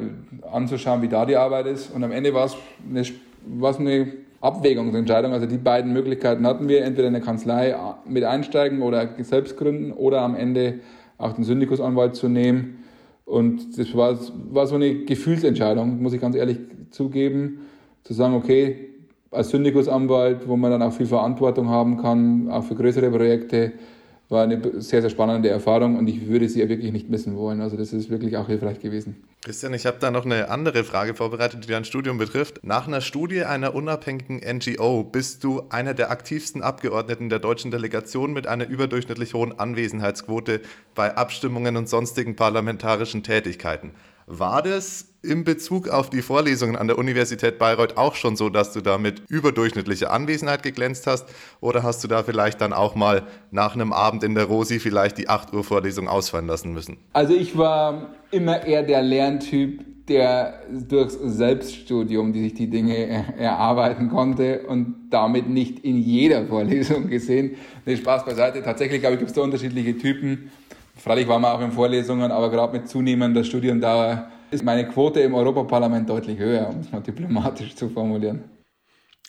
anzuschauen, 0.51 1.01
wie 1.01 1.07
da 1.07 1.25
die 1.25 1.35
Arbeit 1.35 1.67
ist. 1.67 1.93
Und 1.93 2.03
am 2.03 2.11
Ende 2.11 2.33
war 2.33 2.45
es 2.45 2.57
eine, 2.89 3.03
war 3.45 3.71
es 3.71 3.79
eine 3.79 4.11
Abwägungsentscheidung. 4.41 5.31
Also 5.31 5.45
die 5.45 5.57
beiden 5.57 5.93
Möglichkeiten 5.93 6.45
hatten 6.47 6.67
wir, 6.67 6.83
entweder 6.83 7.07
in 7.07 7.15
eine 7.15 7.23
Kanzlei 7.23 7.75
mit 8.05 8.23
einsteigen 8.23 8.81
oder 8.81 9.07
selbst 9.19 9.55
gründen 9.57 9.91
oder 9.91 10.21
am 10.21 10.35
Ende 10.35 10.79
auch 11.23 11.33
den 11.33 11.43
Syndikusanwalt 11.43 12.15
zu 12.15 12.27
nehmen. 12.27 12.83
Und 13.25 13.77
das 13.77 13.95
war, 13.95 14.17
war 14.51 14.67
so 14.67 14.75
eine 14.75 15.05
Gefühlsentscheidung, 15.05 16.01
muss 16.01 16.13
ich 16.13 16.21
ganz 16.21 16.35
ehrlich 16.35 16.57
zugeben, 16.91 17.61
zu 18.03 18.13
sagen, 18.13 18.35
okay, 18.35 18.89
als 19.31 19.49
Syndikusanwalt, 19.49 20.47
wo 20.47 20.55
man 20.55 20.71
dann 20.71 20.81
auch 20.81 20.93
viel 20.93 21.05
Verantwortung 21.05 21.69
haben 21.69 21.97
kann, 21.97 22.49
auch 22.51 22.63
für 22.63 22.75
größere 22.75 23.09
Projekte, 23.09 23.73
war 24.29 24.43
eine 24.43 24.81
sehr, 24.81 25.01
sehr 25.01 25.09
spannende 25.09 25.49
Erfahrung 25.49 25.97
und 25.97 26.07
ich 26.07 26.27
würde 26.27 26.49
sie 26.49 26.61
ja 26.61 26.69
wirklich 26.69 26.91
nicht 26.91 27.09
missen 27.09 27.37
wollen. 27.37 27.61
Also 27.61 27.77
das 27.77 27.93
ist 27.93 28.09
wirklich 28.09 28.37
auch 28.37 28.47
hilfreich 28.47 28.79
gewesen. 28.79 29.23
Christian, 29.43 29.73
ich 29.73 29.85
habe 29.85 29.97
da 29.99 30.09
noch 30.09 30.25
eine 30.25 30.49
andere 30.49 30.85
Frage 30.85 31.13
vorbereitet, 31.13 31.65
die 31.65 31.67
dein 31.67 31.83
Studium 31.83 32.17
betrifft. 32.17 32.63
Nach 32.63 32.87
einer 32.87 33.01
Studie 33.01 33.43
einer 33.43 33.75
unabhängigen 33.75 34.37
NGO 34.37 35.03
bist 35.03 35.43
du 35.43 35.63
einer 35.69 35.93
der 35.93 36.11
aktivsten 36.11 36.61
Abgeordneten 36.61 37.29
der 37.29 37.39
deutschen 37.39 37.69
Delegation 37.69 38.31
mit 38.31 38.47
einer 38.47 38.67
überdurchschnittlich 38.67 39.33
hohen 39.33 39.59
Anwesenheitsquote 39.59 40.61
bei 40.95 41.15
Abstimmungen 41.15 41.75
und 41.75 41.89
sonstigen 41.89 42.35
parlamentarischen 42.35 43.21
Tätigkeiten. 43.21 43.91
War 44.27 44.61
das 44.61 45.09
in 45.21 45.43
Bezug 45.43 45.89
auf 45.89 46.09
die 46.09 46.21
Vorlesungen 46.21 46.75
an 46.75 46.87
der 46.87 46.97
Universität 46.97 47.57
Bayreuth 47.57 47.97
auch 47.97 48.15
schon 48.15 48.35
so, 48.35 48.49
dass 48.49 48.73
du 48.73 48.81
da 48.81 48.97
mit 48.97 49.23
überdurchschnittlicher 49.29 50.11
Anwesenheit 50.11 50.63
geglänzt 50.63 51.07
hast? 51.07 51.25
Oder 51.61 51.83
hast 51.83 52.03
du 52.03 52.07
da 52.07 52.23
vielleicht 52.23 52.61
dann 52.61 52.73
auch 52.73 52.95
mal 52.95 53.23
nach 53.51 53.73
einem 53.75 53.93
Abend 53.93 54.23
in 54.23 54.35
der 54.35 54.45
Rosi 54.45 54.79
vielleicht 54.79 55.17
die 55.17 55.29
8 55.29 55.53
Uhr 55.53 55.63
Vorlesung 55.63 56.07
ausfallen 56.07 56.47
lassen 56.47 56.73
müssen? 56.73 56.97
Also 57.13 57.33
ich 57.33 57.57
war 57.57 58.09
immer 58.31 58.65
eher 58.65 58.83
der 58.83 59.01
Lerntyp, 59.01 60.07
der 60.07 60.63
durchs 60.69 61.13
Selbststudium, 61.13 62.33
die 62.33 62.43
sich 62.43 62.53
die 62.55 62.69
Dinge 62.69 62.97
erarbeiten 63.37 64.09
konnte 64.09 64.63
und 64.67 64.95
damit 65.09 65.47
nicht 65.47 65.79
in 65.79 65.97
jeder 65.97 66.45
Vorlesung 66.47 67.07
gesehen. 67.07 67.55
Nee, 67.85 67.95
Spaß 67.95 68.25
beiseite. 68.25 68.61
Tatsächlich, 68.61 68.99
glaube 68.99 69.13
ich, 69.13 69.19
gibt 69.19 69.29
es 69.29 69.35
da 69.35 69.41
unterschiedliche 69.41 69.97
Typen. 69.97 70.51
Freilich 71.03 71.27
waren 71.27 71.41
wir 71.41 71.53
auch 71.53 71.59
in 71.59 71.73
Vorlesungen, 71.73 72.31
aber 72.31 72.49
gerade 72.49 72.71
mit 72.71 72.87
zunehmender 72.87 73.43
Studiendauer 73.43 74.31
ist 74.51 74.63
meine 74.63 74.87
Quote 74.87 75.19
im 75.19 75.33
Europaparlament 75.33 76.09
deutlich 76.09 76.39
höher, 76.39 76.69
um 76.69 76.79
es 76.79 76.89
mal 76.93 77.01
diplomatisch 77.01 77.75
zu 77.75 77.89
formulieren. 77.89 78.45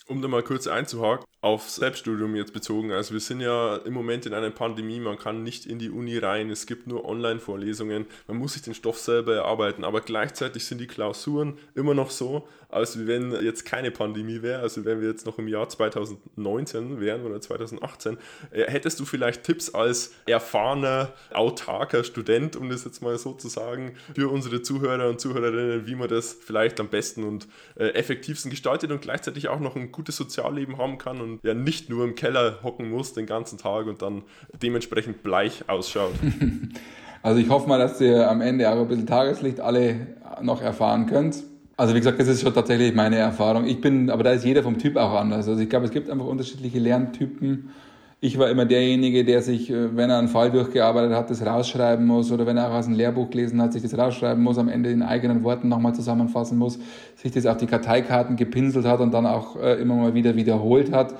Um 0.07 0.21
da 0.21 0.29
mal 0.29 0.41
kurz 0.41 0.67
einzuhaken, 0.67 1.25
auf 1.45 1.69
Selbststudium 1.69 2.35
jetzt 2.35 2.53
bezogen. 2.53 2.91
Also 2.91 3.13
wir 3.13 3.19
sind 3.19 3.39
ja 3.39 3.75
im 3.75 3.93
Moment 3.93 4.25
in 4.25 4.33
einer 4.33 4.49
Pandemie, 4.49 4.99
man 4.99 5.19
kann 5.19 5.43
nicht 5.43 5.67
in 5.67 5.77
die 5.77 5.91
Uni 5.91 6.17
rein, 6.17 6.49
es 6.49 6.65
gibt 6.65 6.87
nur 6.87 7.05
Online-Vorlesungen, 7.05 8.07
man 8.27 8.37
muss 8.37 8.53
sich 8.53 8.63
den 8.63 8.73
Stoff 8.73 8.97
selber 8.97 9.35
erarbeiten, 9.35 9.83
aber 9.83 10.01
gleichzeitig 10.01 10.65
sind 10.65 10.79
die 10.79 10.87
Klausuren 10.87 11.59
immer 11.75 11.93
noch 11.93 12.09
so, 12.09 12.47
als 12.69 13.05
wenn 13.05 13.31
jetzt 13.43 13.63
keine 13.63 13.91
Pandemie 13.91 14.41
wäre, 14.41 14.61
also 14.61 14.85
wenn 14.85 15.01
wir 15.01 15.07
jetzt 15.07 15.27
noch 15.27 15.37
im 15.37 15.47
Jahr 15.47 15.69
2019 15.69 16.99
wären 16.99 17.25
oder 17.25 17.39
2018. 17.39 18.17
Äh, 18.51 18.63
hättest 18.63 18.99
du 18.99 19.05
vielleicht 19.05 19.43
Tipps 19.43 19.73
als 19.73 20.13
erfahrener, 20.25 21.13
autarker 21.31 22.03
Student, 22.03 22.55
um 22.55 22.69
das 22.69 22.83
jetzt 22.85 23.01
mal 23.01 23.17
so 23.17 23.33
zu 23.33 23.49
sagen, 23.49 23.95
für 24.15 24.29
unsere 24.29 24.61
Zuhörer 24.63 25.09
und 25.09 25.21
Zuhörerinnen, 25.21 25.85
wie 25.85 25.95
man 25.95 26.09
das 26.09 26.33
vielleicht 26.33 26.79
am 26.79 26.89
besten 26.89 27.23
und 27.23 27.47
äh, 27.75 27.89
effektivsten 27.89 28.49
gestaltet 28.49 28.91
und 28.91 29.01
gleichzeitig 29.01 29.47
auch 29.47 29.59
noch 29.59 29.75
ein 29.75 29.91
gutes 29.91 30.17
Sozialleben 30.17 30.77
haben 30.77 30.97
kann 30.97 31.21
und 31.21 31.34
ja 31.43 31.53
nicht 31.53 31.89
nur 31.89 32.03
im 32.03 32.15
Keller 32.15 32.59
hocken 32.63 32.89
muss 32.89 33.13
den 33.13 33.25
ganzen 33.25 33.57
Tag 33.57 33.87
und 33.87 34.01
dann 34.01 34.23
dementsprechend 34.61 35.23
bleich 35.23 35.67
ausschaut. 35.67 36.13
Also 37.25 37.39
ich 37.39 37.49
hoffe 37.49 37.67
mal, 37.67 37.79
dass 37.79 37.99
ihr 37.99 38.29
am 38.29 38.39
Ende 38.39 38.69
auch 38.69 38.79
ein 38.79 38.87
bisschen 38.87 39.07
Tageslicht 39.07 39.59
alle 39.59 39.95
noch 40.43 40.61
erfahren 40.61 41.07
könnt. 41.07 41.41
Also 41.75 41.95
wie 41.95 41.97
gesagt, 41.97 42.19
das 42.19 42.27
ist 42.27 42.43
schon 42.43 42.53
tatsächlich 42.53 42.93
meine 42.93 43.15
Erfahrung. 43.15 43.65
Ich 43.65 43.81
bin, 43.81 44.11
aber 44.11 44.21
da 44.21 44.31
ist 44.31 44.45
jeder 44.45 44.61
vom 44.61 44.77
Typ 44.77 44.95
auch 44.95 45.13
anders. 45.13 45.47
Also 45.47 45.59
ich 45.59 45.67
glaube, 45.67 45.85
es 45.85 45.91
gibt 45.91 46.07
einfach 46.07 46.27
unterschiedliche 46.27 46.77
Lerntypen. 46.77 47.71
Ich 48.21 48.39
war 48.39 48.49
immer 48.49 48.65
derjenige, 48.65 49.25
der 49.25 49.41
sich, 49.41 49.69
äh, 49.69 49.95
wenn 49.95 50.09
er 50.09 50.17
einen 50.17 50.29
Fall 50.29 50.49
durchgearbeitet 50.49 51.15
hat, 51.15 51.29
das 51.29 51.45
rausschreiben 51.45 52.05
muss 52.05 52.31
oder 52.31 52.45
wenn 52.45 52.55
er 52.57 52.69
auch 52.69 52.73
aus 52.73 52.87
einem 52.87 52.95
Lehrbuch 52.95 53.29
gelesen 53.29 53.61
hat, 53.61 53.73
sich 53.73 53.81
das 53.81 53.97
rausschreiben 53.97 54.41
muss, 54.41 54.57
am 54.57 54.69
Ende 54.69 54.89
in 54.89 55.03
eigenen 55.03 55.43
Worten 55.43 55.67
nochmal 55.67 55.93
zusammenfassen 55.93 56.57
muss, 56.57 56.79
sich 57.15 57.31
das 57.33 57.45
auf 57.45 57.57
die 57.57 57.67
Karteikarten 57.67 58.37
gepinselt 58.37 58.85
hat 58.85 59.01
und 59.01 59.13
dann 59.13 59.25
auch 59.25 59.57
äh, 59.57 59.81
immer 59.81 59.95
mal 59.95 60.13
wieder 60.13 60.35
wiederholt 60.35 60.93
hat. 60.93 61.13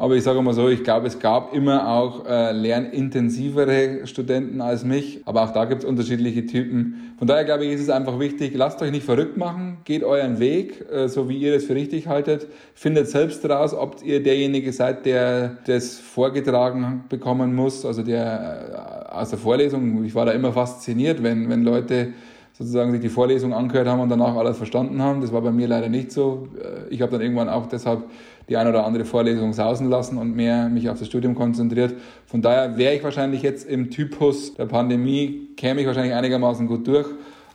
Aber 0.00 0.14
ich 0.14 0.22
sage 0.22 0.40
mal 0.40 0.54
so, 0.54 0.68
ich 0.68 0.84
glaube, 0.84 1.08
es 1.08 1.18
gab 1.18 1.52
immer 1.52 1.88
auch 1.88 2.24
äh, 2.24 2.52
lernintensivere 2.52 4.06
Studenten 4.06 4.60
als 4.60 4.84
mich. 4.84 5.22
Aber 5.24 5.42
auch 5.42 5.50
da 5.50 5.64
gibt 5.64 5.82
es 5.82 5.88
unterschiedliche 5.88 6.46
Typen. 6.46 7.14
Von 7.18 7.26
daher 7.26 7.44
glaube 7.44 7.64
ich, 7.64 7.72
ist 7.72 7.80
es 7.80 7.90
einfach 7.90 8.20
wichtig, 8.20 8.52
lasst 8.54 8.80
euch 8.80 8.92
nicht 8.92 9.04
verrückt 9.04 9.36
machen, 9.36 9.78
geht 9.84 10.04
euren 10.04 10.38
Weg, 10.38 10.88
äh, 10.88 11.08
so 11.08 11.28
wie 11.28 11.38
ihr 11.38 11.56
es 11.56 11.64
für 11.64 11.74
richtig 11.74 12.06
haltet. 12.06 12.46
Findet 12.74 13.08
selbst 13.08 13.44
raus, 13.50 13.74
ob 13.74 14.00
ihr 14.04 14.22
derjenige 14.22 14.72
seid, 14.72 15.04
der 15.04 15.58
das 15.66 15.98
vorgetragen 15.98 17.02
bekommen 17.08 17.56
muss, 17.56 17.84
also 17.84 18.04
der 18.04 19.08
äh, 19.10 19.14
aus 19.16 19.30
der 19.30 19.40
Vorlesung. 19.40 20.04
Ich 20.04 20.14
war 20.14 20.26
da 20.26 20.30
immer 20.30 20.52
fasziniert, 20.52 21.24
wenn, 21.24 21.50
wenn 21.50 21.64
Leute 21.64 22.12
sozusagen 22.58 22.90
sich 22.90 23.00
die 23.00 23.08
Vorlesung 23.08 23.54
angehört 23.54 23.86
haben 23.86 24.00
und 24.00 24.08
danach 24.08 24.34
alles 24.34 24.56
verstanden 24.56 25.00
haben. 25.00 25.20
Das 25.20 25.32
war 25.32 25.40
bei 25.42 25.52
mir 25.52 25.68
leider 25.68 25.88
nicht 25.88 26.10
so. 26.10 26.48
Äh, 26.60 26.92
ich 26.92 27.00
habe 27.00 27.12
dann 27.12 27.20
irgendwann 27.20 27.48
auch 27.48 27.66
deshalb 27.66 28.02
die 28.48 28.56
eine 28.56 28.70
oder 28.70 28.84
andere 28.84 29.04
Vorlesung 29.04 29.52
sausen 29.52 29.88
lassen 29.88 30.18
und 30.18 30.34
mehr 30.34 30.68
mich 30.68 30.90
auf 30.90 30.98
das 30.98 31.06
Studium 31.06 31.34
konzentriert. 31.34 31.94
Von 32.26 32.42
daher 32.42 32.76
wäre 32.76 32.94
ich 32.94 33.04
wahrscheinlich 33.04 33.42
jetzt 33.42 33.68
im 33.68 33.90
Typus 33.90 34.54
der 34.54 34.66
Pandemie, 34.66 35.48
käme 35.56 35.82
ich 35.82 35.86
wahrscheinlich 35.86 36.14
einigermaßen 36.14 36.66
gut 36.66 36.86
durch. 36.88 37.06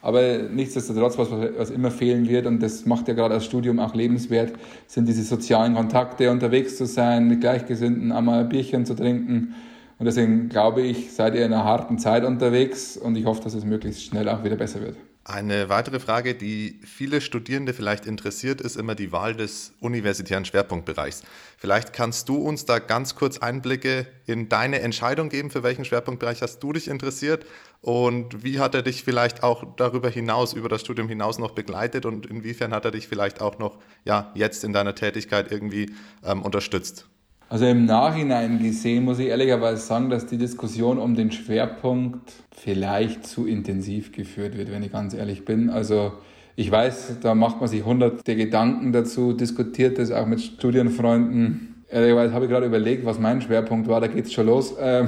Aber 0.01 0.21
nichtsdestotrotz, 0.53 1.17
was, 1.17 1.29
was 1.31 1.69
immer 1.69 1.89
fehlen 1.89 2.27
wird, 2.27 2.45
und 2.45 2.61
das 2.61 2.85
macht 2.85 3.07
ja 3.07 3.13
gerade 3.13 3.35
das 3.35 3.45
Studium 3.45 3.79
auch 3.79 3.95
lebenswert, 3.95 4.53
sind 4.85 5.07
diese 5.07 5.23
sozialen 5.23 5.75
Kontakte, 5.75 6.29
unterwegs 6.29 6.77
zu 6.77 6.85
sein, 6.85 7.27
mit 7.27 7.41
Gleichgesinnten 7.41 8.11
einmal 8.11 8.41
ein 8.41 8.49
Bierchen 8.49 8.85
zu 8.85 8.95
trinken. 8.95 9.55
Und 10.03 10.07
deswegen 10.07 10.49
glaube 10.49 10.81
ich, 10.81 11.13
seid 11.13 11.33
ihr 11.33 11.45
in 11.45 11.53
einer 11.53 11.63
harten 11.63 11.97
Zeit 11.97 12.25
unterwegs 12.25 12.97
und 12.97 13.15
ich 13.15 13.23
hoffe, 13.23 13.41
dass 13.41 13.53
es 13.53 13.63
möglichst 13.63 14.03
schnell 14.03 14.27
auch 14.27 14.43
wieder 14.43 14.57
besser 14.57 14.81
wird. 14.81 14.97
Eine 15.23 15.69
weitere 15.69 16.01
Frage, 16.01 16.35
die 16.35 16.81
viele 16.83 17.21
Studierende 17.21 17.71
vielleicht 17.73 18.05
interessiert, 18.05 18.59
ist 18.59 18.75
immer 18.75 18.95
die 18.95 19.13
Wahl 19.13 19.33
des 19.33 19.71
universitären 19.79 20.43
Schwerpunktbereichs. 20.43 21.23
Vielleicht 21.57 21.93
kannst 21.93 22.27
du 22.27 22.35
uns 22.35 22.65
da 22.65 22.79
ganz 22.79 23.15
kurz 23.15 23.37
Einblicke 23.37 24.05
in 24.25 24.49
deine 24.49 24.81
Entscheidung 24.81 25.29
geben, 25.29 25.49
für 25.49 25.63
welchen 25.63 25.85
Schwerpunktbereich 25.85 26.41
hast 26.41 26.59
du 26.59 26.73
dich 26.73 26.89
interessiert 26.89 27.45
und 27.79 28.43
wie 28.43 28.59
hat 28.59 28.75
er 28.75 28.81
dich 28.81 29.05
vielleicht 29.05 29.41
auch 29.41 29.63
darüber 29.77 30.09
hinaus, 30.09 30.51
über 30.51 30.67
das 30.67 30.81
Studium 30.81 31.07
hinaus 31.07 31.39
noch 31.39 31.51
begleitet 31.51 32.05
und 32.05 32.25
inwiefern 32.25 32.73
hat 32.73 32.83
er 32.83 32.91
dich 32.91 33.07
vielleicht 33.07 33.39
auch 33.39 33.57
noch 33.57 33.77
ja, 34.03 34.33
jetzt 34.35 34.65
in 34.65 34.73
deiner 34.73 34.95
Tätigkeit 34.95 35.49
irgendwie 35.49 35.93
ähm, 36.25 36.41
unterstützt? 36.41 37.07
Also 37.49 37.65
im 37.65 37.85
Nachhinein 37.85 38.59
gesehen 38.59 39.03
muss 39.05 39.19
ich 39.19 39.27
ehrlicherweise 39.27 39.81
sagen, 39.81 40.09
dass 40.09 40.25
die 40.25 40.37
Diskussion 40.37 40.97
um 40.97 41.15
den 41.15 41.31
Schwerpunkt 41.31 42.33
vielleicht 42.55 43.27
zu 43.27 43.45
intensiv 43.45 44.11
geführt 44.11 44.57
wird, 44.57 44.71
wenn 44.71 44.83
ich 44.83 44.91
ganz 44.91 45.13
ehrlich 45.13 45.45
bin. 45.45 45.69
Also 45.69 46.13
ich 46.55 46.71
weiß, 46.71 47.17
da 47.21 47.35
macht 47.35 47.59
man 47.59 47.69
sich 47.69 47.85
hunderte 47.85 48.35
Gedanken 48.35 48.91
dazu, 48.91 49.33
diskutiert 49.33 49.97
das 49.97 50.11
auch 50.11 50.25
mit 50.25 50.41
Studienfreunden 50.41 51.72
Ehrlicherweise 51.93 52.33
habe 52.33 52.45
ich 52.45 52.51
gerade 52.51 52.65
überlegt, 52.65 53.05
was 53.05 53.19
mein 53.19 53.39
Schwerpunkt 53.39 53.87
war, 53.87 54.01
da 54.01 54.07
geht 54.07 54.25
es 54.25 54.33
schon 54.33 54.47
los. 54.47 54.75
Ähm, 54.79 55.07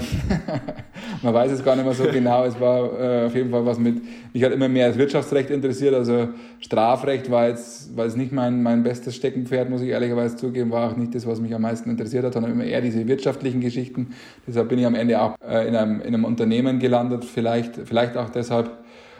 man 1.24 1.34
weiß 1.34 1.52
es 1.52 1.66
gar 1.66 1.76
nicht 1.76 1.84
mehr 1.84 1.96
so 1.96 2.04
genau. 2.04 2.46
Es 2.46 2.60
war 2.60 3.00
äh, 3.00 3.26
auf 3.26 3.34
jeden 3.34 3.50
Fall 3.50 3.66
was 3.66 3.80
mit, 3.80 4.04
mich 4.32 4.44
hat 4.44 4.52
immer 4.52 4.70
mehr 4.70 4.90
das 4.90 4.98
Wirtschaftsrecht 5.00 5.50
interessiert. 5.50 5.96
Also 5.96 6.30
Strafrecht 6.60 7.32
war 7.32 7.48
jetzt, 7.48 7.98
war 7.98 8.06
jetzt 8.06 8.18
nicht 8.18 8.32
mein, 8.32 8.62
mein 8.62 8.84
bestes 8.84 9.16
Steckenpferd, 9.16 9.68
muss 9.68 9.82
ich 9.82 9.90
ehrlicherweise 9.90 10.36
zugeben, 10.36 10.70
war 10.70 10.92
auch 10.92 10.96
nicht 10.96 11.16
das, 11.16 11.26
was 11.26 11.42
mich 11.42 11.56
am 11.56 11.64
meisten 11.64 11.90
interessiert 11.90 12.24
hat, 12.24 12.34
sondern 12.34 12.52
immer 12.52 12.66
eher 12.66 12.82
diese 12.82 13.08
wirtschaftlichen 13.08 13.62
Geschichten. 13.62 14.14
Deshalb 14.46 14.70
bin 14.70 14.78
ich 14.78 14.86
am 14.86 14.94
Ende 14.94 15.20
auch 15.20 15.38
äh, 15.42 15.68
in, 15.68 15.76
einem, 15.76 16.02
in 16.02 16.14
einem 16.14 16.24
Unternehmen 16.24 16.78
gelandet, 16.78 17.26
vielleicht, 17.26 17.78
vielleicht 17.86 18.16
auch 18.16 18.30
deshalb. 18.30 18.70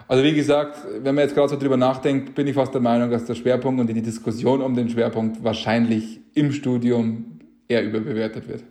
Also 0.08 0.24
wie 0.24 0.36
gesagt, 0.36 0.86
wenn 1.02 1.16
man 1.16 1.24
jetzt 1.24 1.34
gerade 1.34 1.50
so 1.50 1.58
drüber 1.58 1.78
nachdenkt, 1.78 2.36
bin 2.36 2.46
ich 2.46 2.54
fast 2.54 2.76
der 2.76 2.82
Meinung, 2.82 3.10
dass 3.10 3.26
der 3.26 3.34
Schwerpunkt 3.34 3.82
und 3.82 3.88
die 3.88 4.04
Diskussion 4.04 4.62
um 4.62 4.76
den 4.76 4.88
Schwerpunkt 4.88 5.44
wahrscheinlich 5.44 6.20
im 6.36 6.52
Studium 6.52 7.35
eher 7.68 7.84
überbewertet 7.84 8.48
wird. 8.48 8.64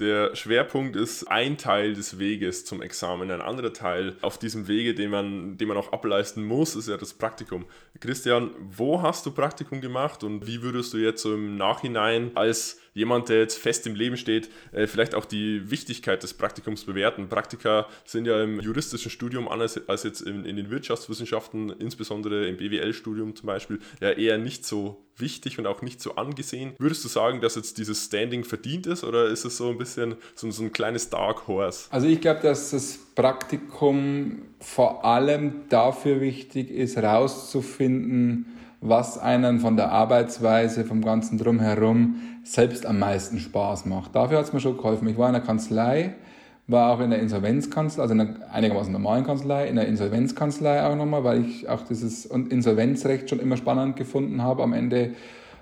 Der 0.00 0.34
Schwerpunkt 0.34 0.96
ist 0.96 1.30
ein 1.30 1.56
Teil 1.56 1.94
des 1.94 2.18
Weges 2.18 2.64
zum 2.64 2.82
Examen. 2.82 3.30
Ein 3.30 3.40
anderer 3.40 3.72
Teil 3.72 4.16
auf 4.22 4.38
diesem 4.38 4.66
Wege, 4.66 4.92
den 4.92 5.10
man, 5.10 5.56
den 5.56 5.68
man 5.68 5.76
auch 5.76 5.92
ableisten 5.92 6.44
muss, 6.44 6.74
ist 6.74 6.88
ja 6.88 6.96
das 6.96 7.14
Praktikum. 7.14 7.64
Christian, 8.00 8.50
wo 8.58 9.02
hast 9.02 9.24
du 9.24 9.30
Praktikum 9.30 9.80
gemacht 9.80 10.24
und 10.24 10.48
wie 10.48 10.62
würdest 10.62 10.94
du 10.94 10.96
jetzt 10.96 11.22
so 11.22 11.34
im 11.34 11.56
Nachhinein 11.56 12.32
als 12.34 12.80
jemand, 12.94 13.28
der 13.28 13.40
jetzt 13.40 13.58
fest 13.58 13.86
im 13.86 13.94
Leben 13.94 14.16
steht, 14.16 14.48
äh, 14.72 14.86
vielleicht 14.86 15.14
auch 15.14 15.24
die 15.24 15.70
Wichtigkeit 15.70 16.22
des 16.22 16.34
Praktikums 16.34 16.84
bewerten. 16.84 17.28
Praktika 17.28 17.86
sind 18.04 18.26
ja 18.26 18.42
im 18.42 18.60
juristischen 18.60 19.10
Studium 19.10 19.48
anders 19.48 19.80
als 19.88 20.04
jetzt 20.04 20.22
in, 20.22 20.44
in 20.44 20.56
den 20.56 20.70
Wirtschaftswissenschaften, 20.70 21.70
insbesondere 21.70 22.46
im 22.46 22.56
BWL-Studium 22.56 23.36
zum 23.36 23.46
Beispiel, 23.46 23.80
ja 24.00 24.10
eher 24.10 24.38
nicht 24.38 24.64
so 24.64 25.04
wichtig 25.16 25.58
und 25.58 25.66
auch 25.66 25.82
nicht 25.82 26.00
so 26.00 26.16
angesehen. 26.16 26.72
Würdest 26.78 27.04
du 27.04 27.08
sagen, 27.08 27.40
dass 27.40 27.54
jetzt 27.54 27.78
dieses 27.78 28.04
Standing 28.06 28.44
verdient 28.44 28.86
ist 28.86 29.04
oder 29.04 29.26
ist 29.26 29.44
es 29.44 29.56
so 29.56 29.68
ein 29.70 29.78
bisschen 29.78 30.16
so, 30.34 30.50
so 30.50 30.62
ein 30.62 30.72
kleines 30.72 31.10
Dark 31.10 31.46
Horse? 31.46 31.86
Also 31.90 32.06
ich 32.06 32.20
glaube, 32.20 32.40
dass 32.42 32.70
das 32.70 32.98
Praktikum 33.14 34.42
vor 34.60 35.04
allem 35.04 35.68
dafür 35.68 36.20
wichtig 36.20 36.70
ist, 36.70 36.96
herauszufinden, 36.96 38.46
was 38.86 39.16
einen 39.16 39.60
von 39.60 39.76
der 39.76 39.90
Arbeitsweise, 39.92 40.84
vom 40.84 41.00
ganzen 41.00 41.38
Drumherum 41.38 42.16
selbst 42.42 42.84
am 42.84 42.98
meisten 42.98 43.38
Spaß 43.38 43.86
macht. 43.86 44.14
Dafür 44.14 44.36
hat 44.36 44.44
es 44.44 44.52
mir 44.52 44.60
schon 44.60 44.76
geholfen. 44.76 45.08
Ich 45.08 45.16
war 45.16 45.28
in 45.28 45.32
der 45.32 45.42
Kanzlei, 45.42 46.12
war 46.66 46.92
auch 46.92 47.00
in 47.00 47.08
der 47.08 47.18
Insolvenzkanzlei, 47.18 48.02
also 48.02 48.12
in 48.12 48.20
einer 48.20 48.36
einigermaßen 48.52 48.92
normalen 48.92 49.24
Kanzlei, 49.24 49.68
in 49.68 49.76
der 49.76 49.88
Insolvenzkanzlei 49.88 50.84
auch 50.86 50.96
nochmal, 50.96 51.24
weil 51.24 51.46
ich 51.46 51.66
auch 51.66 51.80
dieses 51.80 52.26
Insolvenzrecht 52.26 53.30
schon 53.30 53.40
immer 53.40 53.56
spannend 53.56 53.96
gefunden 53.96 54.42
habe, 54.42 54.62
am 54.62 54.74
Ende 54.74 55.12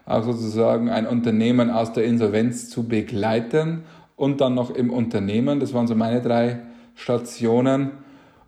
auch 0.04 0.24
sozusagen 0.24 0.90
ein 0.90 1.06
Unternehmen 1.06 1.70
aus 1.70 1.92
der 1.92 2.04
Insolvenz 2.04 2.70
zu 2.70 2.88
begleiten 2.88 3.84
und 4.16 4.40
dann 4.40 4.56
noch 4.56 4.70
im 4.70 4.90
Unternehmen. 4.90 5.60
Das 5.60 5.72
waren 5.72 5.86
so 5.86 5.94
meine 5.94 6.20
drei 6.22 6.58
Stationen. 6.96 7.92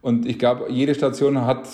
Und 0.02 0.26
ich 0.26 0.40
glaube, 0.40 0.66
jede 0.68 0.96
Station 0.96 1.46
hat 1.46 1.68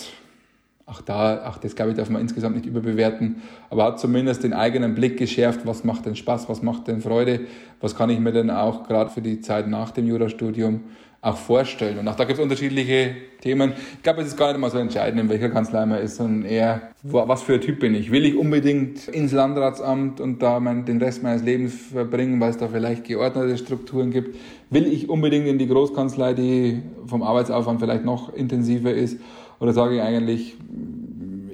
auch 0.90 1.00
da, 1.00 1.48
auch 1.48 1.58
das 1.58 1.76
glaube 1.76 1.92
ich, 1.92 1.96
darf 1.96 2.10
man 2.10 2.20
insgesamt 2.20 2.56
nicht 2.56 2.66
überbewerten, 2.66 3.42
aber 3.70 3.84
hat 3.84 4.00
zumindest 4.00 4.42
den 4.42 4.52
eigenen 4.52 4.94
Blick 4.94 5.16
geschärft, 5.16 5.60
was 5.64 5.84
macht 5.84 6.06
denn 6.06 6.16
Spaß, 6.16 6.48
was 6.48 6.62
macht 6.62 6.88
denn 6.88 7.00
Freude, 7.00 7.40
was 7.80 7.94
kann 7.94 8.10
ich 8.10 8.18
mir 8.18 8.32
denn 8.32 8.50
auch 8.50 8.86
gerade 8.86 9.10
für 9.10 9.22
die 9.22 9.40
Zeit 9.40 9.68
nach 9.68 9.92
dem 9.92 10.06
Jurastudium 10.06 10.80
auch 11.22 11.36
vorstellen. 11.36 11.98
Und 11.98 12.08
auch 12.08 12.16
da 12.16 12.24
gibt 12.24 12.38
es 12.38 12.42
unterschiedliche 12.42 13.14
Themen. 13.42 13.74
Ich 13.96 14.02
glaube, 14.02 14.22
es 14.22 14.28
ist 14.28 14.38
gar 14.38 14.48
nicht 14.48 14.60
mal 14.60 14.70
so 14.70 14.78
entscheidend, 14.78 15.20
in 15.20 15.28
welcher 15.28 15.50
Kanzlei 15.50 15.84
man 15.84 15.98
ist, 15.98 16.16
sondern 16.16 16.50
eher, 16.50 16.80
was 17.02 17.42
für 17.42 17.54
ein 17.54 17.60
Typ 17.60 17.78
bin 17.78 17.94
ich. 17.94 18.10
Will 18.10 18.24
ich 18.24 18.36
unbedingt 18.36 19.06
ins 19.08 19.32
Landratsamt 19.32 20.20
und 20.20 20.42
da 20.42 20.60
mein, 20.60 20.86
den 20.86 20.98
Rest 20.98 21.22
meines 21.22 21.42
Lebens 21.42 21.74
verbringen, 21.92 22.40
weil 22.40 22.50
es 22.50 22.56
da 22.56 22.68
vielleicht 22.68 23.04
geordnete 23.04 23.58
Strukturen 23.58 24.10
gibt? 24.10 24.34
Will 24.70 24.86
ich 24.86 25.10
unbedingt 25.10 25.46
in 25.46 25.58
die 25.58 25.68
Großkanzlei, 25.68 26.32
die 26.32 26.82
vom 27.06 27.22
Arbeitsaufwand 27.22 27.80
vielleicht 27.80 28.04
noch 28.04 28.32
intensiver 28.32 28.94
ist? 28.94 29.18
Oder 29.60 29.74
sage 29.74 29.96
ich 29.96 30.02
eigentlich, 30.02 30.56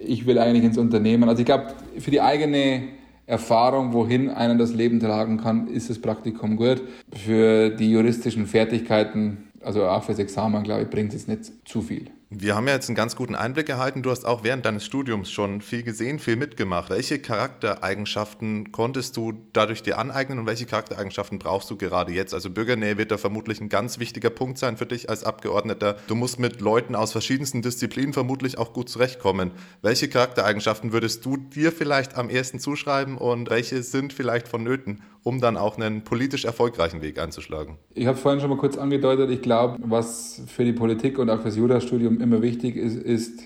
ich 0.07 0.27
will 0.27 0.39
eigentlich 0.39 0.65
ins 0.65 0.79
Unternehmen? 0.79 1.29
Also 1.29 1.41
ich 1.41 1.47
glaube, 1.47 1.67
für 1.99 2.11
die 2.11 2.21
eigene 2.21 2.85
Erfahrung, 3.27 3.93
wohin 3.93 4.31
einen 4.31 4.57
das 4.57 4.73
Leben 4.73 5.01
tragen 5.01 5.39
kann, 5.39 5.67
ist 5.67 5.91
das 5.91 5.99
Praktikum 5.99 6.57
gut. 6.57 6.81
Für 7.13 7.71
die 7.71 7.91
juristischen 7.91 8.47
Fertigkeiten, 8.47 9.49
also 9.61 9.87
auch 9.87 10.05
fürs 10.05 10.21
Examen, 10.21 10.63
glaube 10.63 10.83
ich, 10.83 10.91
bringt 10.91 11.13
es 11.13 11.27
nicht 11.27 11.53
zu 11.69 11.83
viel. 11.83 12.07
Wir 12.29 12.57
haben 12.57 12.67
ja 12.67 12.75
jetzt 12.75 12.89
einen 12.89 12.97
ganz 12.97 13.15
guten 13.15 13.37
Einblick 13.37 13.69
erhalten. 13.69 14.03
Du 14.03 14.11
hast 14.11 14.27
auch 14.27 14.43
während 14.43 14.67
deines 14.67 14.85
Studiums 14.85 15.31
schon 15.31 15.61
viel 15.61 15.85
gesehen, 15.85 16.19
viel 16.19 16.35
mitgemacht. 16.35 16.91
Welche 16.91 17.21
Charaktereigenschaften 17.21 18.73
konntest 18.73 19.17
du 19.17 19.35
dadurch 19.53 19.85
dir 19.85 19.97
aneignen 19.97 20.41
und 20.41 20.47
welche 20.47 20.67
Charaktereigenschaften 20.67 21.39
brauchst 21.39 21.71
du 21.71 21.77
gerade 21.77 22.11
jetzt? 22.11 22.35
Also 22.35 22.51
Bürgernähe 22.51 22.99
wird 22.99 23.13
da 23.13 23.17
vermutlich 23.17 23.61
ein 23.61 23.69
ganz 23.69 24.01
wichtiger 24.01 24.31
Punkt 24.31 24.59
sein 24.59 24.77
für 24.77 24.87
dich 24.87 25.09
als 25.09 25.23
Abgeordneter. 25.23 25.99
Du 26.09 26.17
musst 26.17 26.41
mit 26.41 26.61
Leuten 26.61 26.97
aus 26.97 27.13
verschiedensten 27.13 27.63
Disziplinen 27.63 28.13
vermutlich 28.13 28.59
auch 28.59 28.73
gut 28.73 28.89
zurechtkommen. 28.89 29.53
Welche 29.83 30.09
Charaktereigenschaften 30.09 30.91
würdest 30.91 31.25
du 31.25 31.37
dir 31.37 31.71
vielleicht 31.71 32.17
am 32.17 32.29
ersten 32.29 32.59
zuschreiben 32.59 33.19
und 33.19 33.51
welche 33.51 33.85
sind 33.85 34.13
vielleicht 34.13 34.49
vonnöten, 34.49 35.01
um 35.27 35.41
dann 35.41 35.57
auch 35.57 35.77
einen 35.77 36.03
politisch 36.03 36.45
erfolgreichen 36.45 37.03
Weg 37.03 37.19
einzuschlagen? 37.19 37.79
Ich 37.95 38.07
habe 38.07 38.17
vorhin 38.17 38.41
schon 38.41 38.49
mal 38.49 38.59
kurz 38.59 38.79
angedeutet, 38.79 39.29
ich 39.29 39.43
glaube, 39.43 39.77
was 39.83 40.41
für 40.47 40.65
die 40.65 40.73
Politik 40.73 41.19
und 41.19 41.29
auch 41.31 41.41
fürs 41.41 41.57
Jurastudium 41.57 42.21
immer 42.21 42.43
wichtig 42.43 42.77
ist, 42.77 42.97
ist 42.97 43.41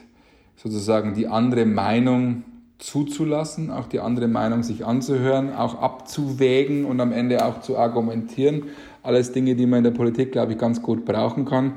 sozusagen 0.57 1.14
die 1.14 1.27
andere 1.27 1.64
Meinung 1.64 2.45
zuzulassen, 2.77 3.71
auch 3.71 3.87
die 3.87 3.99
andere 3.99 4.29
Meinung 4.29 4.62
sich 4.62 4.85
anzuhören, 4.85 5.55
auch 5.55 5.81
abzuwägen 5.81 6.85
und 6.85 7.01
am 7.01 7.12
Ende 7.12 7.47
auch 7.47 7.62
zu 7.62 7.79
argumentieren. 7.79 8.64
Alles 9.03 9.33
Dinge, 9.33 9.55
die 9.55 9.64
man 9.64 9.79
in 9.79 9.85
der 9.85 9.90
Politik, 9.93 10.33
glaube 10.33 10.53
ich, 10.53 10.59
ganz 10.59 10.83
gut 10.83 11.07
brauchen 11.07 11.47
kann. 11.47 11.77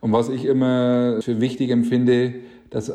Und 0.00 0.12
was 0.12 0.30
ich 0.30 0.46
immer 0.46 1.22
für 1.22 1.40
wichtig 1.40 1.70
empfinde, 1.70 2.34
dass 2.70 2.92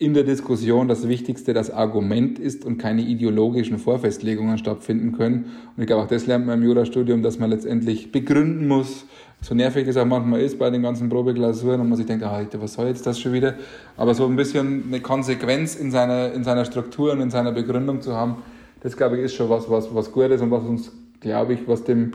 in 0.00 0.14
der 0.14 0.22
Diskussion 0.22 0.86
das 0.86 1.08
Wichtigste 1.08 1.52
das 1.52 1.72
Argument 1.72 2.38
ist 2.38 2.64
und 2.64 2.78
keine 2.78 3.02
ideologischen 3.02 3.78
Vorfestlegungen 3.78 4.56
stattfinden 4.56 5.12
können. 5.12 5.46
Und 5.76 5.82
ich 5.82 5.88
glaube, 5.88 6.04
auch 6.04 6.08
das 6.08 6.26
lernt 6.26 6.46
man 6.46 6.60
im 6.60 6.68
Jurastudium, 6.68 7.22
dass 7.22 7.40
man 7.40 7.50
letztendlich 7.50 8.12
begründen 8.12 8.68
muss, 8.68 9.06
so 9.40 9.54
nervig 9.54 9.86
das 9.86 9.96
auch 9.96 10.04
manchmal 10.04 10.40
ist 10.40 10.58
bei 10.58 10.70
den 10.70 10.82
ganzen 10.82 11.08
Probeklausuren 11.08 11.80
und 11.80 11.88
man 11.88 11.96
sich 11.96 12.06
denkt, 12.06 12.24
ah, 12.24 12.44
was 12.60 12.74
soll 12.74 12.86
jetzt 12.86 13.06
das 13.06 13.20
schon 13.20 13.32
wieder? 13.32 13.54
Aber 13.96 14.14
so 14.14 14.26
ein 14.26 14.36
bisschen 14.36 14.84
eine 14.88 15.00
Konsequenz 15.00 15.76
in 15.76 15.90
seiner, 15.90 16.32
in 16.32 16.42
seiner 16.42 16.64
Struktur 16.64 17.12
und 17.12 17.20
in 17.20 17.30
seiner 17.30 17.52
Begründung 17.52 18.00
zu 18.00 18.14
haben, 18.14 18.36
das 18.80 18.96
glaube 18.96 19.18
ich 19.18 19.24
ist 19.24 19.34
schon 19.34 19.48
was, 19.48 19.68
was, 19.70 19.92
was 19.94 20.12
gut 20.12 20.30
ist 20.30 20.42
und 20.42 20.50
was 20.50 20.64
uns 20.64 20.92
glaube 21.20 21.54
ich, 21.54 21.66
was 21.66 21.84
dem 21.84 22.12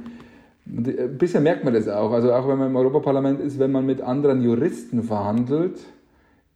ein 0.66 1.18
bisschen 1.18 1.44
merkt 1.44 1.66
man 1.66 1.74
das 1.74 1.90
auch. 1.90 2.12
Also 2.12 2.34
auch 2.34 2.48
wenn 2.48 2.58
man 2.58 2.70
im 2.70 2.76
Europaparlament 2.78 3.42
ist, 3.42 3.60
wenn 3.60 3.72
man 3.74 3.86
mit 3.86 4.02
anderen 4.02 4.42
Juristen 4.42 5.04
verhandelt, 5.04 5.80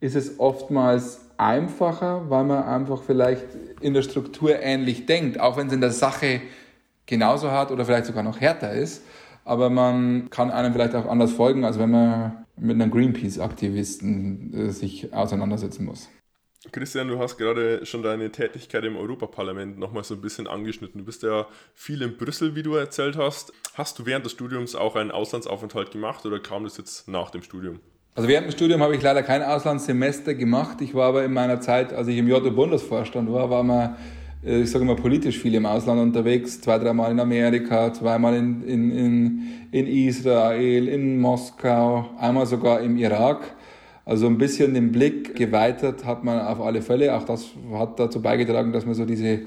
ist 0.00 0.16
es 0.16 0.38
oftmals 0.38 1.20
einfacher, 1.36 2.28
weil 2.28 2.44
man 2.44 2.64
einfach 2.64 3.02
vielleicht 3.02 3.46
in 3.80 3.94
der 3.94 4.02
Struktur 4.02 4.60
ähnlich 4.60 5.06
denkt, 5.06 5.40
auch 5.40 5.56
wenn 5.56 5.68
es 5.68 5.72
in 5.72 5.80
der 5.80 5.92
Sache 5.92 6.40
genauso 7.06 7.50
hart 7.50 7.70
oder 7.70 7.84
vielleicht 7.84 8.06
sogar 8.06 8.22
noch 8.22 8.40
härter 8.40 8.72
ist. 8.72 9.04
Aber 9.44 9.70
man 9.70 10.28
kann 10.30 10.50
einem 10.50 10.72
vielleicht 10.72 10.94
auch 10.94 11.06
anders 11.06 11.32
folgen, 11.32 11.64
als 11.64 11.78
wenn 11.78 11.90
man 11.90 12.44
mit 12.56 12.74
einem 12.74 12.90
Greenpeace-Aktivisten 12.90 14.52
äh, 14.52 14.70
sich 14.70 15.12
auseinandersetzen 15.14 15.84
muss. 15.84 16.08
Christian, 16.72 17.08
du 17.08 17.18
hast 17.18 17.38
gerade 17.38 17.86
schon 17.86 18.02
deine 18.02 18.30
Tätigkeit 18.30 18.84
im 18.84 18.96
Europaparlament 18.96 19.78
nochmal 19.78 20.04
so 20.04 20.14
ein 20.14 20.20
bisschen 20.20 20.46
angeschnitten. 20.46 20.98
Du 20.98 21.04
bist 21.04 21.22
ja 21.22 21.46
viel 21.74 22.02
in 22.02 22.16
Brüssel, 22.16 22.56
wie 22.56 22.64
du 22.64 22.74
erzählt 22.74 23.16
hast. 23.16 23.52
Hast 23.74 23.98
du 23.98 24.06
während 24.06 24.24
des 24.24 24.32
Studiums 24.32 24.74
auch 24.74 24.96
einen 24.96 25.12
Auslandsaufenthalt 25.12 25.92
gemacht 25.92 26.26
oder 26.26 26.40
kam 26.40 26.64
das 26.64 26.76
jetzt 26.76 27.08
nach 27.08 27.30
dem 27.30 27.42
Studium? 27.42 27.80
Also 28.18 28.28
während 28.28 28.48
dem 28.48 28.50
Studium 28.50 28.82
habe 28.82 28.96
ich 28.96 29.02
leider 29.02 29.22
kein 29.22 29.44
Auslandssemester 29.44 30.34
gemacht. 30.34 30.80
Ich 30.80 30.92
war 30.92 31.10
aber 31.10 31.24
in 31.24 31.32
meiner 31.32 31.60
Zeit, 31.60 31.92
als 31.92 32.08
ich 32.08 32.18
im 32.18 32.26
JO-Bundesvorstand 32.26 33.32
war, 33.32 33.48
war 33.48 33.62
man, 33.62 33.94
äh, 34.44 34.62
ich 34.62 34.72
sage 34.72 34.84
mal, 34.84 34.96
politisch 34.96 35.38
viel 35.38 35.54
im 35.54 35.64
Ausland 35.64 36.00
unterwegs. 36.00 36.60
Zwei, 36.60 36.80
dreimal 36.80 37.12
in 37.12 37.20
Amerika, 37.20 37.92
zweimal 37.92 38.34
in, 38.34 38.64
in, 38.64 38.90
in, 38.90 39.42
in 39.70 39.86
Israel, 39.86 40.88
in 40.88 41.20
Moskau, 41.20 42.10
einmal 42.18 42.46
sogar 42.46 42.80
im 42.80 42.96
Irak. 42.96 43.54
Also 44.04 44.26
ein 44.26 44.36
bisschen 44.36 44.74
den 44.74 44.90
Blick 44.90 45.36
geweitet 45.36 46.04
hat 46.04 46.24
man 46.24 46.40
auf 46.40 46.60
alle 46.60 46.82
Fälle. 46.82 47.14
Auch 47.14 47.22
das 47.22 47.46
hat 47.72 48.00
dazu 48.00 48.20
beigetragen, 48.20 48.72
dass 48.72 48.84
man 48.84 48.96
so 48.96 49.04
diese, 49.04 49.42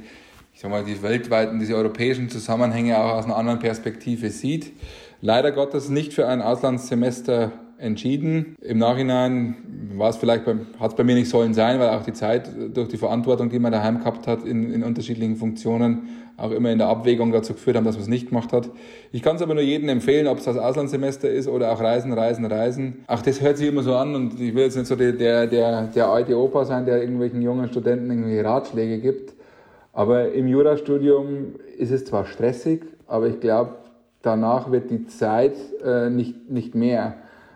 ich 0.54 0.62
sag 0.62 0.72
mal, 0.72 0.86
die 0.86 1.04
weltweiten, 1.04 1.60
diese 1.60 1.76
europäischen 1.76 2.30
Zusammenhänge 2.30 2.98
auch 2.98 3.18
aus 3.18 3.26
einer 3.26 3.36
anderen 3.36 3.60
Perspektive 3.60 4.30
sieht. 4.30 4.72
Leider 5.20 5.52
Gottes 5.52 5.90
nicht 5.90 6.14
für 6.14 6.26
ein 6.26 6.42
Auslandssemester 6.42 7.52
entschieden. 7.82 8.56
Im 8.62 8.78
Nachhinein 8.78 9.56
war 9.96 10.10
es 10.10 10.18
vielleicht, 10.18 10.46
hat 10.46 10.92
es 10.92 10.96
bei 10.96 11.04
mir 11.04 11.16
nicht 11.16 11.30
sollen 11.30 11.54
sein, 11.54 11.80
weil 11.80 11.90
auch 11.90 12.04
die 12.04 12.14
Zeit 12.14 12.50
durch 12.74 12.88
die 12.88 12.98
Verantwortung, 12.98 13.50
die 13.50 13.60
man 13.60 13.72
daheim 13.72 14.00
gehabt 14.00 14.28
hat 14.28 14.44
in, 14.46 14.72
in 14.72 14.84
unterschiedlichen 14.84 15.36
Funktionen, 15.36 16.08
auch 16.38 16.52
immer 16.52 16.72
in 16.72 16.78
der 16.78 16.88
Abwägung 16.88 17.32
dazu 17.32 17.54
geführt 17.54 17.76
haben, 17.76 17.86
dass 17.86 17.96
man 17.96 18.04
es 18.04 18.08
nicht 18.08 18.30
gemacht 18.30 18.54
hat. 18.54 18.70
Ich 19.12 19.22
kann 19.22 19.36
es 19.36 19.42
aber 19.42 19.54
nur 19.54 19.64
jedem 19.64 19.90
empfehlen, 19.90 20.28
ob 20.28 20.40
es 20.40 20.46
das 20.46 20.58
Auslandssemester 20.58 21.30
ist 21.30 21.48
oder 21.48 21.72
auch 21.72 21.80
Reisen, 21.80 22.14
Reisen, 22.14 22.46
Reisen. 22.46 23.04
Auch 23.08 23.22
das 23.22 23.42
hört 23.42 23.58
sich 23.58 23.68
immer 23.68 23.84
so 23.84 23.96
an 23.96 24.16
und 24.16 24.40
ich 24.40 24.56
will 24.56 24.64
jetzt 24.64 24.78
nicht 24.78 24.88
so 24.88 24.96
der, 24.96 25.14
der, 25.14 25.48
der, 25.48 26.08
alte 26.08 26.38
Opa 26.38 26.66
sein, 26.66 26.86
der 26.86 27.02
irgendwelchen 27.02 27.42
jungen 27.42 27.68
Studenten 27.68 28.10
irgendwelche 28.10 28.46
Ratschläge 28.46 29.00
gibt. 29.00 29.34
Aber 29.94 30.32
im 30.32 30.48
Jurastudium 30.48 31.56
ist 31.78 31.92
es 31.92 32.06
zwar 32.06 32.26
stressig, 32.26 32.84
aber 33.08 33.28
ich 33.28 33.40
glaube, 33.40 33.76
danach 34.22 34.72
wird 34.72 34.90
die 34.90 35.06
Zeit 35.08 35.56
äh, 35.84 36.10
nicht, 36.10 36.50
nicht 36.50 36.76
mehr. 36.76 37.16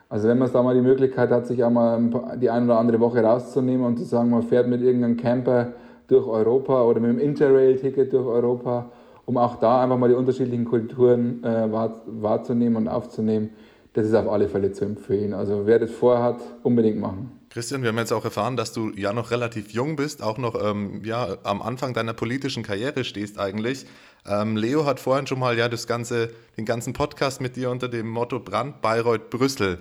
Also 0.09 0.27
wenn 0.27 0.37
man 0.37 0.51
da 0.51 0.61
mal 0.61 0.75
die 0.75 0.81
Möglichkeit 0.81 1.31
hat, 1.31 1.47
sich 1.47 1.63
einmal 1.63 1.99
die 2.39 2.49
eine 2.49 2.65
oder 2.65 2.77
andere 2.77 2.99
Woche 2.99 3.21
rauszunehmen 3.21 3.85
und 3.85 3.97
zu 3.97 4.05
sagen, 4.05 4.29
man 4.29 4.43
fährt 4.43 4.67
mit 4.67 4.81
irgendeinem 4.81 5.17
Camper 5.17 5.73
durch 6.07 6.27
Europa 6.27 6.83
oder 6.83 6.99
mit 6.99 7.09
einem 7.09 7.19
Interrail-Ticket 7.19 8.13
durch 8.13 8.25
Europa, 8.25 8.91
um 9.25 9.37
auch 9.37 9.57
da 9.57 9.83
einfach 9.83 9.97
mal 9.97 10.09
die 10.09 10.15
unterschiedlichen 10.15 10.65
Kulturen 10.65 11.43
äh, 11.43 11.71
wahr, 11.71 12.01
wahrzunehmen 12.05 12.75
und 12.75 12.87
aufzunehmen, 12.87 13.49
das 13.93 14.05
ist 14.05 14.13
auf 14.13 14.29
alle 14.29 14.49
Fälle 14.49 14.71
zu 14.73 14.85
empfehlen. 14.85 15.33
Also 15.33 15.65
wer 15.65 15.79
das 15.79 15.89
vorhat, 15.89 16.39
unbedingt 16.63 16.99
machen. 16.99 17.31
Christian, 17.49 17.81
wir 17.81 17.89
haben 17.89 17.97
jetzt 17.97 18.11
auch 18.11 18.25
erfahren, 18.25 18.57
dass 18.57 18.73
du 18.73 18.91
ja 18.91 19.13
noch 19.13 19.31
relativ 19.31 19.71
jung 19.71 19.95
bist, 19.95 20.21
auch 20.21 20.37
noch 20.37 20.61
ähm, 20.61 21.01
ja, 21.05 21.37
am 21.43 21.61
Anfang 21.61 21.93
deiner 21.93 22.13
politischen 22.13 22.61
Karriere 22.61 23.05
stehst 23.05 23.39
eigentlich. 23.39 23.85
Ähm, 24.27 24.57
Leo 24.57 24.85
hat 24.85 24.99
vorhin 24.99 25.25
schon 25.25 25.39
mal 25.39 25.57
ja 25.57 25.69
das 25.69 25.87
ganze, 25.87 26.31
den 26.57 26.65
ganzen 26.65 26.91
Podcast 26.91 27.39
mit 27.39 27.55
dir 27.55 27.71
unter 27.71 27.87
dem 27.87 28.09
Motto 28.09 28.39
Brand 28.39 28.81
Bayreuth 28.81 29.29
Brüssel 29.29 29.79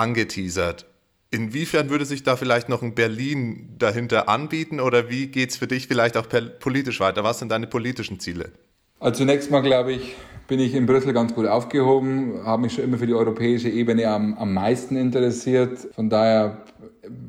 angeteasert. 0.00 0.86
Inwiefern 1.30 1.90
würde 1.90 2.04
sich 2.04 2.24
da 2.24 2.34
vielleicht 2.34 2.68
noch 2.68 2.82
ein 2.82 2.94
Berlin 2.96 3.68
dahinter 3.78 4.28
anbieten 4.28 4.80
oder 4.80 5.08
wie 5.08 5.28
geht 5.28 5.50
es 5.50 5.56
für 5.56 5.68
dich 5.68 5.86
vielleicht 5.86 6.16
auch 6.16 6.26
politisch 6.58 6.98
weiter? 6.98 7.22
Was 7.22 7.38
sind 7.38 7.52
deine 7.52 7.68
politischen 7.68 8.18
Ziele? 8.18 8.50
Also 8.98 9.18
zunächst 9.18 9.50
mal 9.50 9.60
glaube 9.60 9.92
ich, 9.92 10.16
bin 10.48 10.58
ich 10.58 10.74
in 10.74 10.86
Brüssel 10.86 11.12
ganz 11.12 11.32
gut 11.32 11.46
aufgehoben, 11.46 12.40
habe 12.44 12.62
mich 12.62 12.72
schon 12.72 12.82
immer 12.82 12.98
für 12.98 13.06
die 13.06 13.14
europäische 13.14 13.68
Ebene 13.68 14.08
am, 14.08 14.36
am 14.36 14.52
meisten 14.52 14.96
interessiert. 14.96 15.78
Von 15.94 16.10
daher, 16.10 16.64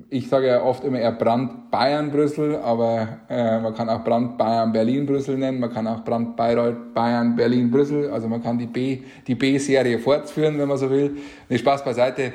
ich 0.10 0.28
sage 0.28 0.48
ja 0.48 0.64
oft 0.64 0.84
immer 0.84 1.00
eher 1.00 1.12
Brand 1.12 1.70
Bayern 1.70 2.10
Brüssel, 2.10 2.56
aber 2.56 3.20
äh, 3.30 3.60
man 3.60 3.76
kann 3.76 3.88
auch 3.88 4.04
Brand 4.04 4.40
Bayern 4.40 4.74
Berlin 4.74 5.06
Brüssel 5.06 5.38
nennen, 5.38 5.60
man 5.60 5.72
kann 5.72 5.86
auch 5.86 6.04
Brand 6.04 6.36
Bayreuth 6.36 6.96
Bayern 6.96 7.36
Berlin 7.36 7.70
Brüssel, 7.70 8.10
also 8.10 8.28
man 8.28 8.42
kann 8.42 8.58
die 8.58 8.66
B 8.66 9.04
die 9.28 9.36
B-Serie 9.36 10.00
fortführen, 10.00 10.58
wenn 10.58 10.68
man 10.68 10.80
so 10.80 10.90
will. 10.90 11.18
Nee, 11.48 11.60
Spaß 11.60 11.86
beiseite. 11.86 12.34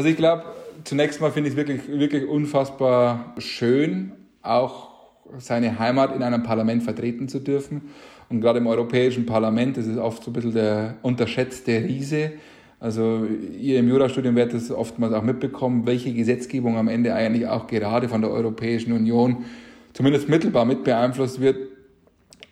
Also 0.00 0.08
ich 0.08 0.16
glaube, 0.16 0.44
zunächst 0.84 1.20
mal 1.20 1.30
finde 1.30 1.50
ich 1.50 1.56
es 1.56 1.56
wirklich, 1.58 1.86
wirklich 1.86 2.26
unfassbar 2.26 3.34
schön, 3.36 4.12
auch 4.40 4.88
seine 5.36 5.78
Heimat 5.78 6.16
in 6.16 6.22
einem 6.22 6.42
Parlament 6.42 6.82
vertreten 6.82 7.28
zu 7.28 7.38
dürfen. 7.38 7.82
Und 8.30 8.40
gerade 8.40 8.60
im 8.60 8.66
Europäischen 8.66 9.26
Parlament 9.26 9.76
ist 9.76 9.88
es 9.88 9.98
oft 9.98 10.24
so 10.24 10.30
ein 10.30 10.32
bisschen 10.32 10.54
der 10.54 10.94
unterschätzte 11.02 11.84
Riese. 11.84 12.32
Also 12.78 13.26
ihr 13.60 13.80
im 13.80 13.88
Jurastudium 13.88 14.36
werdet 14.36 14.54
es 14.54 14.70
oftmals 14.70 15.12
auch 15.12 15.22
mitbekommen, 15.22 15.84
welche 15.84 16.14
Gesetzgebung 16.14 16.78
am 16.78 16.88
Ende 16.88 17.12
eigentlich 17.14 17.46
auch 17.46 17.66
gerade 17.66 18.08
von 18.08 18.22
der 18.22 18.30
Europäischen 18.30 18.94
Union 18.94 19.44
zumindest 19.92 20.30
mittelbar 20.30 20.64
mit 20.64 20.82
beeinflusst 20.82 21.42
wird, 21.42 21.58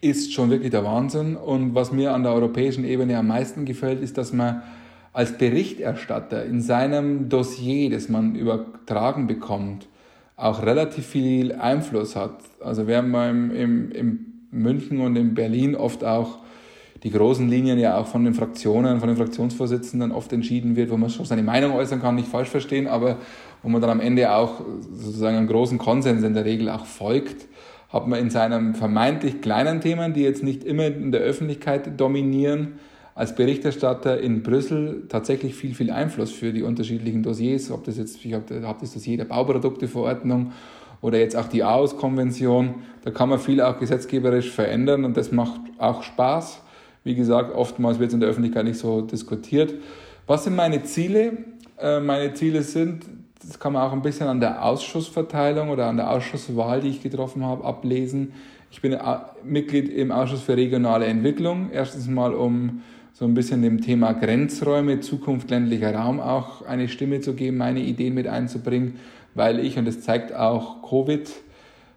ist 0.02 0.34
schon 0.34 0.50
wirklich 0.50 0.70
der 0.70 0.84
Wahnsinn. 0.84 1.34
Und 1.34 1.74
was 1.74 1.92
mir 1.92 2.12
an 2.12 2.24
der 2.24 2.32
europäischen 2.32 2.84
Ebene 2.84 3.16
am 3.16 3.28
meisten 3.28 3.64
gefällt, 3.64 4.02
ist, 4.02 4.18
dass 4.18 4.34
man 4.34 4.60
als 5.18 5.32
Berichterstatter 5.32 6.44
in 6.44 6.60
seinem 6.60 7.28
Dossier, 7.28 7.90
das 7.90 8.08
man 8.08 8.36
übertragen 8.36 9.26
bekommt, 9.26 9.88
auch 10.36 10.62
relativ 10.64 11.06
viel 11.06 11.50
Einfluss 11.56 12.14
hat. 12.14 12.38
Also 12.60 12.86
während 12.86 13.08
man 13.08 13.50
im, 13.50 13.90
im, 13.90 14.26
München 14.52 15.00
und 15.00 15.16
in 15.16 15.34
Berlin 15.34 15.74
oft 15.74 16.04
auch 16.04 16.38
die 17.02 17.10
großen 17.10 17.48
Linien 17.48 17.80
ja 17.80 17.98
auch 17.98 18.06
von 18.06 18.24
den 18.24 18.32
Fraktionen, 18.32 19.00
von 19.00 19.08
den 19.08 19.16
Fraktionsvorsitzenden 19.16 20.12
oft 20.12 20.32
entschieden 20.32 20.76
wird, 20.76 20.88
wo 20.88 20.96
man 20.96 21.10
schon 21.10 21.26
seine 21.26 21.42
Meinung 21.42 21.72
äußern 21.72 22.00
kann, 22.00 22.14
nicht 22.14 22.28
falsch 22.28 22.50
verstehen, 22.50 22.86
aber 22.86 23.16
wo 23.64 23.68
man 23.68 23.80
dann 23.80 23.90
am 23.90 24.00
Ende 24.00 24.32
auch 24.32 24.60
sozusagen 24.92 25.36
einen 25.36 25.48
großen 25.48 25.78
Konsens 25.78 26.22
in 26.22 26.34
der 26.34 26.44
Regel 26.44 26.70
auch 26.70 26.86
folgt, 26.86 27.48
hat 27.88 28.06
man 28.06 28.20
in 28.20 28.30
seinen 28.30 28.76
vermeintlich 28.76 29.40
kleinen 29.40 29.80
Themen, 29.80 30.14
die 30.14 30.22
jetzt 30.22 30.44
nicht 30.44 30.62
immer 30.62 30.86
in 30.86 31.10
der 31.10 31.22
Öffentlichkeit 31.22 32.00
dominieren, 32.00 32.78
als 33.18 33.34
Berichterstatter 33.34 34.20
in 34.20 34.44
Brüssel 34.44 35.02
tatsächlich 35.08 35.56
viel, 35.56 35.74
viel 35.74 35.90
Einfluss 35.90 36.30
für 36.30 36.52
die 36.52 36.62
unterschiedlichen 36.62 37.24
Dossiers, 37.24 37.68
ob 37.72 37.82
das 37.82 37.98
jetzt, 37.98 38.24
ich 38.24 38.32
habe 38.32 38.62
hab 38.64 38.78
das 38.78 38.94
Dossier 38.94 39.16
der 39.16 39.24
Bauprodukteverordnung 39.24 40.52
oder 41.00 41.18
jetzt 41.18 41.34
auch 41.34 41.48
die 41.48 41.64
AUS-Konvention, 41.64 42.76
da 43.02 43.10
kann 43.10 43.28
man 43.28 43.40
viel 43.40 43.60
auch 43.60 43.76
gesetzgeberisch 43.80 44.52
verändern 44.52 45.04
und 45.04 45.16
das 45.16 45.32
macht 45.32 45.60
auch 45.78 46.04
Spaß. 46.04 46.62
Wie 47.02 47.16
gesagt, 47.16 47.52
oftmals 47.52 47.98
wird 47.98 48.10
es 48.10 48.14
in 48.14 48.20
der 48.20 48.28
Öffentlichkeit 48.28 48.64
nicht 48.64 48.78
so 48.78 49.00
diskutiert. 49.00 49.74
Was 50.28 50.44
sind 50.44 50.54
meine 50.54 50.84
Ziele? 50.84 51.38
Äh, 51.76 51.98
meine 51.98 52.34
Ziele 52.34 52.62
sind, 52.62 53.04
das 53.44 53.58
kann 53.58 53.72
man 53.72 53.82
auch 53.82 53.92
ein 53.92 54.02
bisschen 54.02 54.28
an 54.28 54.38
der 54.38 54.64
Ausschussverteilung 54.64 55.70
oder 55.70 55.86
an 55.86 55.96
der 55.96 56.08
Ausschusswahl, 56.08 56.82
die 56.82 56.90
ich 56.90 57.02
getroffen 57.02 57.44
habe, 57.44 57.64
ablesen. 57.64 58.32
Ich 58.70 58.80
bin 58.80 58.96
Mitglied 59.42 59.88
im 59.88 60.12
Ausschuss 60.12 60.42
für 60.42 60.56
regionale 60.56 61.06
Entwicklung. 61.06 61.70
Erstens 61.72 62.06
mal, 62.06 62.32
um 62.32 62.82
so 63.18 63.24
ein 63.24 63.34
bisschen 63.34 63.62
dem 63.62 63.80
Thema 63.80 64.12
Grenzräume, 64.12 65.00
Zukunft 65.00 65.50
ländlicher 65.50 65.92
Raum 65.92 66.20
auch 66.20 66.64
eine 66.64 66.86
Stimme 66.86 67.20
zu 67.20 67.34
geben, 67.34 67.56
meine 67.56 67.80
Ideen 67.80 68.14
mit 68.14 68.28
einzubringen, 68.28 68.94
weil 69.34 69.58
ich, 69.58 69.76
und 69.76 69.88
das 69.88 70.02
zeigt 70.02 70.32
auch 70.32 70.88
Covid, 70.88 71.28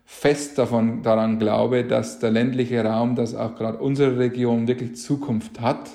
fest 0.04 0.58
davon, 0.58 1.04
daran 1.04 1.38
glaube, 1.38 1.84
dass 1.84 2.18
der 2.18 2.32
ländliche 2.32 2.84
Raum, 2.84 3.16
dass 3.16 3.36
auch 3.36 3.56
gerade 3.56 3.78
unsere 3.78 4.18
Region 4.18 4.68
wirklich 4.68 4.96
Zukunft 4.96 5.62
hat. 5.62 5.92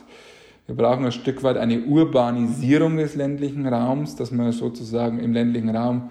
Wir 0.67 0.77
brauchen 0.77 1.05
ein 1.05 1.11
Stück 1.11 1.43
weit 1.43 1.57
eine 1.57 1.81
Urbanisierung 1.81 2.97
des 2.97 3.17
ländlichen 3.17 3.67
Raums, 3.67 4.15
dass 4.15 4.31
man 4.31 4.53
sozusagen 4.53 5.19
im 5.19 5.33
ländlichen 5.33 5.71
Raum 5.71 6.11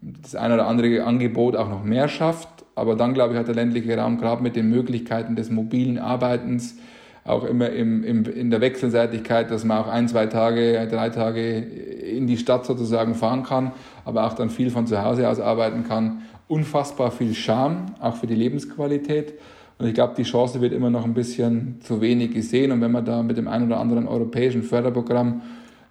das 0.00 0.36
ein 0.36 0.52
oder 0.52 0.68
andere 0.68 1.02
Angebot 1.02 1.56
auch 1.56 1.68
noch 1.68 1.82
mehr 1.82 2.06
schafft. 2.06 2.48
Aber 2.76 2.94
dann, 2.94 3.12
glaube 3.12 3.34
ich, 3.34 3.40
hat 3.40 3.48
der 3.48 3.56
ländliche 3.56 3.98
Raum 3.98 4.18
gerade 4.18 4.40
mit 4.40 4.54
den 4.54 4.70
Möglichkeiten 4.70 5.34
des 5.34 5.50
mobilen 5.50 5.98
Arbeitens, 5.98 6.76
auch 7.24 7.44
immer 7.44 7.70
im, 7.70 8.02
im, 8.02 8.24
in 8.24 8.50
der 8.50 8.60
Wechselseitigkeit, 8.60 9.50
dass 9.50 9.64
man 9.64 9.78
auch 9.78 9.86
ein, 9.86 10.08
zwei 10.08 10.26
Tage, 10.26 10.88
drei 10.90 11.08
Tage 11.10 11.58
in 11.58 12.26
die 12.26 12.36
Stadt 12.36 12.66
sozusagen 12.66 13.14
fahren 13.14 13.44
kann, 13.44 13.72
aber 14.04 14.26
auch 14.26 14.34
dann 14.34 14.50
viel 14.50 14.70
von 14.70 14.86
zu 14.86 15.02
Hause 15.02 15.28
aus 15.28 15.38
arbeiten 15.38 15.84
kann. 15.84 16.22
Unfassbar 16.48 17.10
viel 17.12 17.34
Charme, 17.34 17.86
auch 18.00 18.16
für 18.16 18.26
die 18.26 18.34
Lebensqualität. 18.34 19.34
Und 19.78 19.86
ich 19.86 19.94
glaube, 19.94 20.14
die 20.16 20.24
Chance 20.24 20.60
wird 20.60 20.72
immer 20.72 20.90
noch 20.90 21.04
ein 21.04 21.14
bisschen 21.14 21.80
zu 21.80 22.00
wenig 22.00 22.32
gesehen. 22.32 22.72
Und 22.72 22.80
wenn 22.80 22.92
man 22.92 23.04
da 23.04 23.22
mit 23.22 23.36
dem 23.36 23.48
einen 23.48 23.66
oder 23.66 23.80
anderen 23.80 24.06
europäischen 24.06 24.62
Förderprogramm 24.62 25.42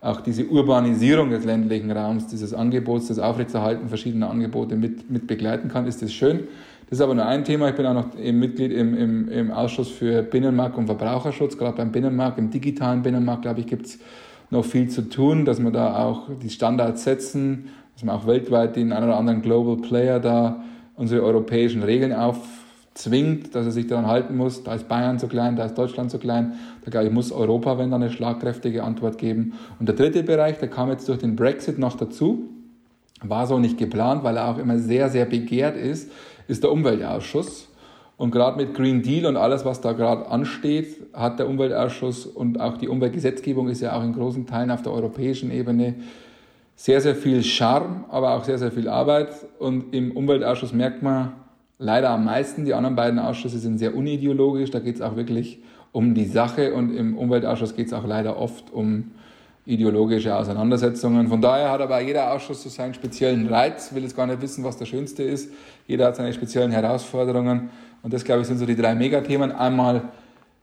auch 0.01 0.21
diese 0.21 0.45
Urbanisierung 0.47 1.29
des 1.29 1.45
ländlichen 1.45 1.91
Raums, 1.91 2.27
dieses 2.27 2.53
Angebots, 2.53 3.07
das 3.07 3.19
Aufrechterhalten 3.19 3.87
verschiedener 3.87 4.31
Angebote 4.31 4.75
mit, 4.75 5.09
mit 5.11 5.27
begleiten 5.27 5.69
kann, 5.69 5.85
ist 5.85 6.01
das 6.01 6.11
schön. 6.11 6.47
Das 6.89 6.97
ist 6.97 7.01
aber 7.01 7.13
nur 7.13 7.25
ein 7.25 7.45
Thema. 7.45 7.69
Ich 7.69 7.75
bin 7.75 7.85
auch 7.85 7.93
noch 7.93 8.17
Mitglied 8.17 8.73
im, 8.73 8.97
im, 8.97 9.29
im 9.29 9.51
Ausschuss 9.51 9.89
für 9.89 10.23
Binnenmarkt 10.23 10.77
und 10.77 10.87
Verbraucherschutz. 10.87 11.57
Gerade 11.57 11.77
beim 11.77 11.91
Binnenmarkt, 11.91 12.39
im 12.39 12.49
digitalen 12.49 13.03
Binnenmarkt, 13.03 13.43
glaube 13.43 13.61
ich, 13.61 13.67
gibt 13.67 13.85
es 13.85 13.99
noch 14.49 14.65
viel 14.65 14.89
zu 14.89 15.07
tun, 15.07 15.45
dass 15.45 15.59
wir 15.63 15.71
da 15.71 16.03
auch 16.03 16.29
die 16.41 16.49
Standards 16.49 17.03
setzen, 17.03 17.69
dass 17.93 18.03
wir 18.03 18.13
auch 18.13 18.27
weltweit 18.27 18.75
den 18.75 18.91
einen 18.91 19.05
oder 19.05 19.17
anderen 19.17 19.41
Global 19.41 19.77
Player 19.77 20.19
da 20.19 20.63
unsere 20.95 21.23
europäischen 21.23 21.83
Regeln 21.83 22.11
aufzwingt, 22.93 23.55
dass 23.55 23.65
er 23.65 23.71
sich 23.71 23.87
daran 23.87 24.07
halten 24.07 24.35
muss. 24.35 24.63
Da 24.63 24.75
ist 24.75 24.87
Bayern 24.87 25.19
zu 25.19 25.27
klein, 25.27 25.55
da 25.55 25.65
ist 25.65 25.77
Deutschland 25.77 26.11
zu 26.11 26.19
klein. 26.19 26.53
Da 26.83 26.91
glaube 26.91 27.07
ich, 27.07 27.13
muss 27.13 27.31
Europa, 27.31 27.77
wenn 27.77 27.91
dann 27.91 28.03
eine 28.03 28.11
schlagkräftige 28.11 28.83
Antwort 28.83 29.17
geben. 29.17 29.53
Und 29.79 29.87
der 29.87 29.95
dritte 29.95 30.23
Bereich, 30.23 30.57
der 30.57 30.69
kam 30.69 30.89
jetzt 30.89 31.07
durch 31.07 31.19
den 31.19 31.35
Brexit 31.35 31.79
noch 31.79 31.95
dazu, 31.95 32.49
war 33.21 33.47
so 33.47 33.59
nicht 33.59 33.77
geplant, 33.77 34.23
weil 34.23 34.37
er 34.37 34.49
auch 34.49 34.57
immer 34.57 34.77
sehr, 34.77 35.09
sehr 35.09 35.25
begehrt 35.25 35.77
ist, 35.77 36.11
ist 36.47 36.63
der 36.63 36.71
Umweltausschuss. 36.71 37.69
Und 38.17 38.31
gerade 38.31 38.57
mit 38.57 38.75
Green 38.75 39.01
Deal 39.01 39.25
und 39.25 39.35
alles, 39.35 39.65
was 39.65 39.81
da 39.81 39.93
gerade 39.93 40.27
ansteht, 40.27 40.97
hat 41.13 41.39
der 41.39 41.47
Umweltausschuss 41.47 42.25
und 42.27 42.59
auch 42.59 42.77
die 42.77 42.87
Umweltgesetzgebung 42.87 43.67
ist 43.67 43.81
ja 43.81 43.97
auch 43.97 44.03
in 44.03 44.13
großen 44.13 44.45
Teilen 44.45 44.69
auf 44.69 44.83
der 44.83 44.91
europäischen 44.91 45.49
Ebene 45.49 45.95
sehr, 46.75 47.01
sehr 47.01 47.15
viel 47.15 47.43
Charme, 47.43 48.05
aber 48.09 48.35
auch 48.35 48.43
sehr, 48.43 48.57
sehr 48.57 48.71
viel 48.71 48.87
Arbeit. 48.87 49.29
Und 49.59 49.93
im 49.93 50.11
Umweltausschuss 50.11 50.73
merkt 50.73 51.01
man 51.01 51.31
leider 51.81 52.11
am 52.11 52.23
meisten, 52.23 52.63
die 52.63 52.73
anderen 52.73 52.95
beiden 52.95 53.19
Ausschüsse 53.19 53.57
sind 53.57 53.79
sehr 53.79 53.95
unideologisch, 53.95 54.71
da 54.71 54.79
geht 54.79 54.95
es 54.95 55.01
auch 55.01 55.15
wirklich 55.15 55.59
um 55.91 56.13
die 56.13 56.25
Sache 56.25 56.73
und 56.73 56.95
im 56.95 57.17
Umweltausschuss 57.17 57.75
geht 57.75 57.87
es 57.87 57.93
auch 57.93 58.05
leider 58.05 58.37
oft 58.37 58.71
um 58.71 59.11
ideologische 59.65 60.35
Auseinandersetzungen. 60.35 61.27
Von 61.27 61.41
daher 61.41 61.71
hat 61.71 61.81
aber 61.81 61.99
jeder 62.01 62.33
Ausschuss 62.33 62.63
so 62.63 62.69
seinen 62.69 62.93
speziellen 62.93 63.47
Reiz, 63.47 63.93
will 63.93 64.03
jetzt 64.03 64.15
gar 64.15 64.27
nicht 64.27 64.41
wissen, 64.41 64.63
was 64.63 64.77
der 64.77 64.85
schönste 64.85 65.23
ist. 65.23 65.51
Jeder 65.87 66.07
hat 66.07 66.15
seine 66.15 66.33
speziellen 66.33 66.71
Herausforderungen. 66.71 67.69
Und 68.01 68.13
das, 68.13 68.23
glaube 68.23 68.41
ich, 68.41 68.47
sind 68.47 68.57
so 68.57 68.65
die 68.65 68.75
drei 68.75 68.95
Megathemen. 68.95 69.51
Einmal 69.51 70.03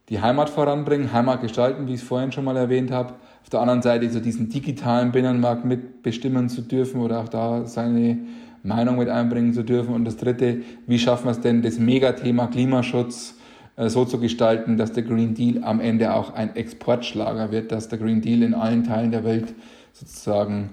die 0.09 0.21
Heimat 0.21 0.51
voranbringen, 0.51 1.13
Heimat 1.13 1.43
gestalten, 1.43 1.87
wie 1.87 1.95
ich 1.95 2.01
es 2.01 2.07
vorhin 2.07 2.33
schon 2.33 2.45
mal 2.45 2.57
erwähnt 2.57 2.91
habe. 2.91 3.15
Auf 3.43 3.51
der 3.51 3.61
anderen 3.61 3.83
Seite 3.83 4.11
so 4.11 4.21
diesen 4.21 4.49
digitalen 4.49 5.13
Binnenmarkt 5.13 5.65
mitbestimmen 5.65 6.49
zu 6.49 6.63
dürfen 6.63 7.01
oder 7.01 7.21
auch 7.21 7.29
da 7.29 7.67
seine 7.67 8.19
Meinung 8.63 8.99
mit 8.99 9.09
einbringen 9.09 9.53
zu 9.53 9.63
dürfen. 9.63 9.95
Und 9.95 10.05
das 10.05 10.17
dritte, 10.17 10.59
wie 10.87 10.99
schaffen 10.99 11.27
wir 11.27 11.33
es 11.33 11.41
denn, 11.41 11.63
das 11.63 11.79
Megathema 11.79 12.47
Klimaschutz 12.47 13.37
äh, 13.77 13.89
so 13.89 14.05
zu 14.05 14.19
gestalten, 14.19 14.77
dass 14.77 14.93
der 14.93 15.05
Green 15.05 15.35
Deal 15.35 15.63
am 15.63 15.81
Ende 15.81 16.15
auch 16.15 16.35
ein 16.35 16.57
Exportschlager 16.57 17.53
wird, 17.53 17.73
dass 17.73 17.89
der 17.89 17.99
Green 17.99 18.21
Deal 18.21 18.43
in 18.43 18.55
allen 18.55 18.85
Teilen 18.85 19.11
der 19.11 19.25
Welt 19.25 19.55
sozusagen 19.93 20.71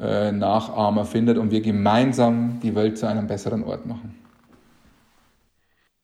äh, 0.00 0.32
Nachahmer 0.32 1.04
findet 1.04 1.38
und 1.38 1.50
wir 1.50 1.60
gemeinsam 1.60 2.60
die 2.62 2.74
Welt 2.74 2.98
zu 2.98 3.06
einem 3.06 3.26
besseren 3.26 3.64
Ort 3.64 3.86
machen. 3.86 4.19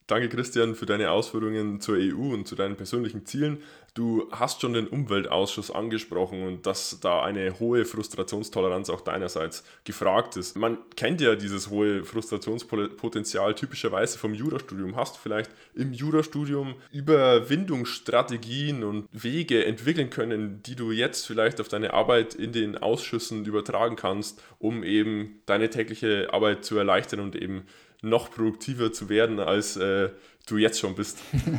Danke, 0.09 0.29
Christian, 0.29 0.77
für 0.77 0.87
deine 0.87 1.11
Ausführungen 1.11 1.81
zur 1.81 1.97
EU 1.97 2.33
und 2.33 2.47
zu 2.47 2.55
deinen 2.55 2.77
persönlichen 2.77 3.27
Zielen. 3.27 3.61
Du 3.95 4.29
hast 4.31 4.61
schon 4.61 4.75
den 4.75 4.87
Umweltausschuss 4.87 5.73
angesprochen 5.73 6.47
und 6.47 6.67
dass 6.67 7.01
da 7.01 7.23
eine 7.23 7.59
hohe 7.59 7.85
Frustrationstoleranz 7.85 8.89
auch 8.91 9.01
deinerseits 9.01 9.65
gefragt 9.83 10.37
ist. 10.37 10.55
Man 10.55 10.79
kennt 10.95 11.21
ja 11.21 11.35
dieses 11.35 11.71
hohe 11.71 12.05
Frustrationspotenzial 12.05 13.55
typischerweise 13.55 14.19
vom 14.19 14.33
Jurastudium. 14.33 14.95
Hast 14.95 15.17
du 15.17 15.21
vielleicht 15.21 15.51
im 15.75 15.93
Jurastudium 15.93 16.75
Überwindungsstrategien 16.93 18.85
und 18.85 19.09
Wege 19.11 19.65
entwickeln 19.65 20.11
können, 20.11 20.63
die 20.63 20.77
du 20.77 20.93
jetzt 20.93 21.27
vielleicht 21.27 21.61
auf 21.61 21.69
deine 21.69 21.95
Arbeit 21.95 22.35
in 22.35 22.53
den 22.53 22.79
Ausschüssen 22.79 23.45
übertragen 23.45 23.97
kannst, 23.97 24.41
um 24.59 24.85
eben 24.85 25.41
deine 25.47 25.69
tägliche 25.69 26.29
Arbeit 26.33 26.65
zu 26.65 26.77
erleichtern 26.77 27.19
und 27.19 27.35
eben 27.35 27.65
noch 28.07 28.31
produktiver 28.31 28.93
zu 28.93 29.09
werden, 29.09 29.41
als 29.41 29.77
äh, 29.77 30.09
du 30.47 30.57
jetzt 30.57 30.81
schon 30.81 30.95
bist. 30.95 31.19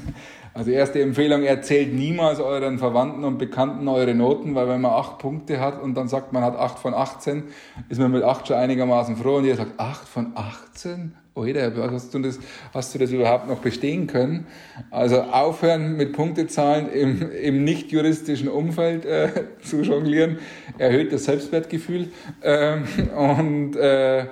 Also 0.53 0.71
erste 0.71 0.99
Empfehlung, 1.03 1.43
erzählt 1.43 1.93
niemals 1.93 2.39
euren 2.39 2.79
Verwandten 2.79 3.23
und 3.25 3.38
Bekannten 3.38 3.88
eure 3.88 4.15
Noten, 4.15 4.55
weil 4.55 4.67
wenn 4.67 4.81
man 4.81 4.91
acht 4.91 5.19
Punkte 5.19 5.60
hat 5.60 5.79
und 5.79 5.93
dann 5.93 6.07
sagt, 6.07 6.33
man 6.33 6.41
hat 6.41 6.55
acht 6.55 6.79
von 6.79 6.95
18, 6.95 7.43
ist 7.89 7.99
man 7.99 8.10
mit 8.10 8.23
acht 8.23 8.47
schon 8.47 8.57
einigermaßen 8.57 9.17
froh 9.17 9.36
und 9.36 9.45
ihr 9.45 9.55
sagt, 9.55 9.79
acht 9.79 10.07
von 10.07 10.31
18? 10.33 11.13
Oida, 11.36 11.71
hast 11.91 12.12
du, 12.15 12.19
das, 12.19 12.39
hast 12.73 12.95
du 12.95 12.97
das 12.97 13.12
überhaupt 13.12 13.47
noch 13.47 13.60
bestehen 13.60 14.07
können? 14.07 14.47
Also 14.89 15.21
aufhören 15.21 15.95
mit 15.95 16.13
Punktezahlen 16.13 16.91
im, 16.91 17.31
im 17.31 17.63
nicht 17.63 17.91
juristischen 17.91 18.47
Umfeld 18.47 19.05
äh, 19.05 19.29
zu 19.62 19.81
jonglieren, 19.81 20.39
erhöht 20.79 21.13
das 21.13 21.25
Selbstwertgefühl. 21.25 22.07
Ähm, 22.41 22.86
und 23.15 23.75
äh, 23.75 24.25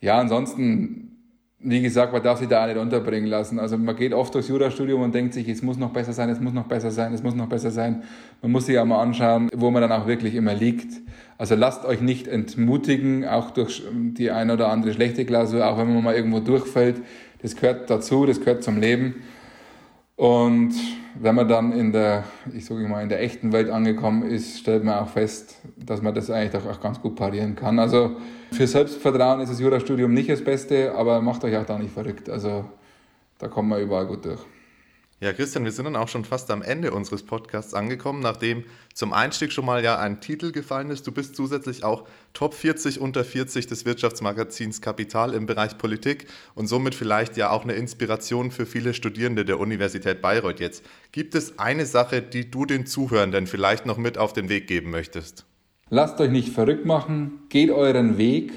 ja, 0.00 0.18
ansonsten 0.18 1.07
wie 1.60 1.82
gesagt, 1.82 2.12
man 2.12 2.22
darf 2.22 2.38
sich 2.38 2.46
da 2.46 2.62
auch 2.62 2.68
nicht 2.68 2.76
unterbringen 2.76 3.26
lassen. 3.26 3.58
Also 3.58 3.76
man 3.76 3.96
geht 3.96 4.14
oft 4.14 4.32
durchs 4.32 4.48
Jurastudium 4.48 5.02
und 5.02 5.12
denkt 5.14 5.34
sich, 5.34 5.48
es 5.48 5.60
muss 5.60 5.76
noch 5.76 5.90
besser 5.90 6.12
sein, 6.12 6.28
es 6.30 6.38
muss 6.38 6.52
noch 6.52 6.66
besser 6.66 6.92
sein, 6.92 7.12
es 7.12 7.22
muss 7.22 7.34
noch 7.34 7.48
besser 7.48 7.72
sein. 7.72 8.04
Man 8.42 8.52
muss 8.52 8.66
sich 8.66 8.78
auch 8.78 8.84
mal 8.84 9.02
anschauen, 9.02 9.48
wo 9.52 9.70
man 9.70 9.82
dann 9.82 9.90
auch 9.90 10.06
wirklich 10.06 10.36
immer 10.36 10.54
liegt. 10.54 11.00
Also 11.36 11.56
lasst 11.56 11.84
euch 11.84 12.00
nicht 12.00 12.28
entmutigen, 12.28 13.26
auch 13.26 13.50
durch 13.50 13.82
die 13.92 14.30
ein 14.30 14.52
oder 14.52 14.68
andere 14.68 14.92
schlechte 14.92 15.24
Klausur, 15.24 15.66
auch 15.66 15.78
wenn 15.78 15.92
man 15.92 16.04
mal 16.04 16.14
irgendwo 16.14 16.38
durchfällt. 16.38 17.02
Das 17.42 17.56
gehört 17.56 17.90
dazu, 17.90 18.24
das 18.24 18.38
gehört 18.38 18.62
zum 18.62 18.80
Leben. 18.80 19.16
Und 20.14 20.74
wenn 21.20 21.34
man 21.34 21.48
dann 21.48 21.72
in 21.72 21.92
der, 21.92 22.24
ich 22.54 22.64
sage 22.64 22.86
mal, 22.88 23.02
in 23.02 23.08
der 23.08 23.20
echten 23.20 23.52
Welt 23.52 23.70
angekommen 23.70 24.22
ist, 24.22 24.58
stellt 24.58 24.84
man 24.84 24.98
auch 24.98 25.08
fest, 25.08 25.56
dass 25.76 26.02
man 26.02 26.14
das 26.14 26.30
eigentlich 26.30 26.64
auch 26.64 26.80
ganz 26.80 27.00
gut 27.00 27.16
parieren 27.16 27.54
kann. 27.56 27.78
Also 27.78 28.16
für 28.52 28.66
Selbstvertrauen 28.66 29.40
ist 29.40 29.50
das 29.50 29.60
Jurastudium 29.60 30.12
nicht 30.12 30.30
das 30.30 30.42
Beste, 30.42 30.94
aber 30.94 31.20
macht 31.20 31.44
euch 31.44 31.56
auch 31.56 31.66
da 31.66 31.78
nicht 31.78 31.92
verrückt. 31.92 32.28
Also 32.28 32.64
da 33.38 33.48
kommen 33.48 33.68
wir 33.68 33.78
überall 33.78 34.06
gut 34.06 34.24
durch. 34.24 34.40
Ja, 35.20 35.32
Christian, 35.32 35.64
wir 35.64 35.72
sind 35.72 35.86
dann 35.86 35.96
auch 35.96 36.06
schon 36.06 36.24
fast 36.24 36.48
am 36.52 36.62
Ende 36.62 36.92
unseres 36.92 37.24
Podcasts 37.24 37.74
angekommen, 37.74 38.20
nachdem 38.20 38.62
zum 38.94 39.12
Einstieg 39.12 39.50
schon 39.50 39.64
mal 39.64 39.82
ja 39.82 39.98
ein 39.98 40.20
Titel 40.20 40.52
gefallen 40.52 40.90
ist. 40.90 41.08
Du 41.08 41.10
bist 41.10 41.34
zusätzlich 41.34 41.82
auch 41.82 42.06
Top 42.34 42.54
40 42.54 43.00
unter 43.00 43.24
40 43.24 43.66
des 43.66 43.84
Wirtschaftsmagazins 43.84 44.80
Kapital 44.80 45.34
im 45.34 45.46
Bereich 45.46 45.76
Politik 45.76 46.28
und 46.54 46.68
somit 46.68 46.94
vielleicht 46.94 47.36
ja 47.36 47.50
auch 47.50 47.64
eine 47.64 47.72
Inspiration 47.72 48.52
für 48.52 48.64
viele 48.64 48.94
Studierende 48.94 49.44
der 49.44 49.58
Universität 49.58 50.22
Bayreuth 50.22 50.60
jetzt. 50.60 50.84
Gibt 51.10 51.34
es 51.34 51.58
eine 51.58 51.84
Sache, 51.84 52.22
die 52.22 52.48
du 52.48 52.64
den 52.64 52.86
Zuhörenden 52.86 53.48
vielleicht 53.48 53.86
noch 53.86 53.96
mit 53.96 54.18
auf 54.18 54.32
den 54.32 54.48
Weg 54.48 54.68
geben 54.68 54.90
möchtest? 54.90 55.46
Lasst 55.90 56.20
euch 56.20 56.30
nicht 56.30 56.50
verrückt 56.50 56.86
machen, 56.86 57.40
geht 57.48 57.70
euren 57.70 58.18
Weg, 58.18 58.52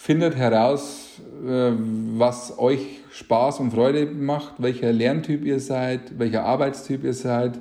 findet 0.00 0.34
heraus, 0.34 1.20
äh, 1.46 1.72
was 2.16 2.58
euch 2.58 3.00
Spaß 3.12 3.60
und 3.60 3.72
Freude 3.72 4.06
macht, 4.06 4.54
welcher 4.56 4.94
Lerntyp 4.94 5.44
ihr 5.44 5.60
seid, 5.60 6.18
welcher 6.18 6.44
Arbeitstyp 6.44 7.04
ihr 7.04 7.12
seid. 7.12 7.58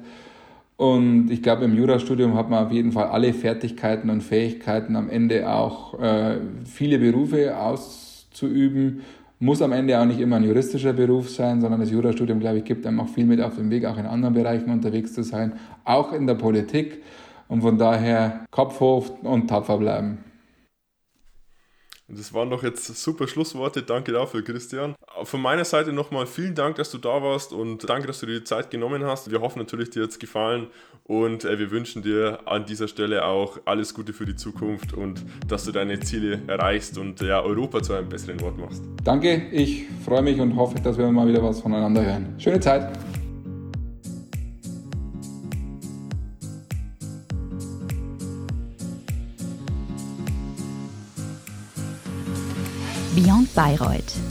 Und 0.78 1.30
ich 1.32 1.44
glaube, 1.44 1.66
im 1.66 1.76
Jurastudium 1.76 2.36
hat 2.36 2.50
man 2.50 2.66
auf 2.66 2.72
jeden 2.72 2.94
Fall 2.94 3.08
alle 3.08 3.34
Fertigkeiten 3.34 4.10
und 4.10 4.24
Fähigkeiten, 4.24 4.96
am 4.96 5.10
Ende 5.10 5.52
auch 5.52 6.00
äh, 6.00 6.38
viele 6.64 6.98
Berufe 6.98 7.58
auszuüben. 7.58 9.02
Muss 9.40 9.62
am 9.62 9.74
Ende 9.74 10.00
auch 10.00 10.06
nicht 10.06 10.22
immer 10.22 10.38
ein 10.38 10.46
juristischer 10.46 10.94
Beruf 10.94 11.30
sein, 11.30 11.60
sondern 11.60 11.82
das 11.82 11.92
Jurastudium, 11.92 12.40
glaube 12.40 12.60
ich, 12.60 12.64
gibt 12.64 12.88
einem 12.88 13.02
auch 13.02 13.10
viel 13.10 13.26
mit 13.26 13.42
auf 13.42 13.58
den 13.58 13.70
Weg, 13.70 13.84
auch 13.84 13.98
in 13.98 14.06
anderen 14.06 14.34
Bereichen 14.34 14.70
unterwegs 14.70 15.14
zu 15.14 15.24
sein, 15.24 15.60
auch 15.84 16.14
in 16.14 16.26
der 16.26 16.36
Politik. 16.36 17.02
Und 17.50 17.64
von 17.64 17.78
daher 17.78 18.46
Kopf 18.50 18.80
hoch 18.80 19.10
und 19.24 19.50
tapfer 19.50 19.78
bleiben. 19.78 20.20
Das 22.12 22.34
waren 22.34 22.50
doch 22.50 22.64
jetzt 22.64 22.86
super 22.96 23.28
Schlussworte. 23.28 23.84
Danke 23.84 24.12
dafür, 24.12 24.44
Christian. 24.44 24.96
Von 25.24 25.42
meiner 25.42 25.66
Seite 25.66 25.94
nochmal 25.94 26.26
vielen 26.26 26.56
Dank, 26.56 26.76
dass 26.78 26.90
du 26.92 26.98
da 26.98 27.22
warst 27.22 27.54
und 27.54 27.88
danke, 27.88 28.08
dass 28.08 28.20
du 28.20 28.26
dir 28.26 28.40
die 28.40 28.44
Zeit 28.44 28.72
genommen 28.72 29.04
hast. 29.04 29.30
Wir 29.30 29.42
hoffen 29.42 29.60
natürlich, 29.60 29.92
dir 29.92 30.04
hat 30.04 30.10
es 30.10 30.20
gefallen 30.20 30.68
und 31.06 31.46
äh, 31.46 31.60
wir 31.60 31.72
wünschen 31.72 32.02
dir 32.02 32.40
an 32.46 32.66
dieser 32.66 32.88
Stelle 32.88 33.26
auch 33.26 33.60
alles 33.66 33.94
Gute 33.94 34.14
für 34.14 34.26
die 34.26 34.36
Zukunft 34.36 34.94
und 34.94 35.24
dass 35.48 35.66
du 35.66 35.72
deine 35.72 36.00
Ziele 36.00 36.42
erreichst 36.48 36.98
und 36.98 37.22
ja, 37.22 37.42
Europa 37.42 37.82
zu 37.84 37.94
einem 37.94 38.10
besseren 38.10 38.42
Ort 38.42 38.58
machst. 38.58 38.82
Danke, 39.04 39.48
ich 39.52 39.86
freue 40.04 40.22
mich 40.22 40.40
und 40.40 40.56
hoffe, 40.56 40.80
dass 40.80 40.98
wir 40.98 41.12
mal 41.12 41.28
wieder 41.28 41.44
was 41.44 41.62
voneinander 41.62 42.04
hören. 42.04 42.36
Schöne 42.38 42.60
Zeit. 42.60 42.92
Beyond 53.20 53.54
Bayreuth 53.54 54.20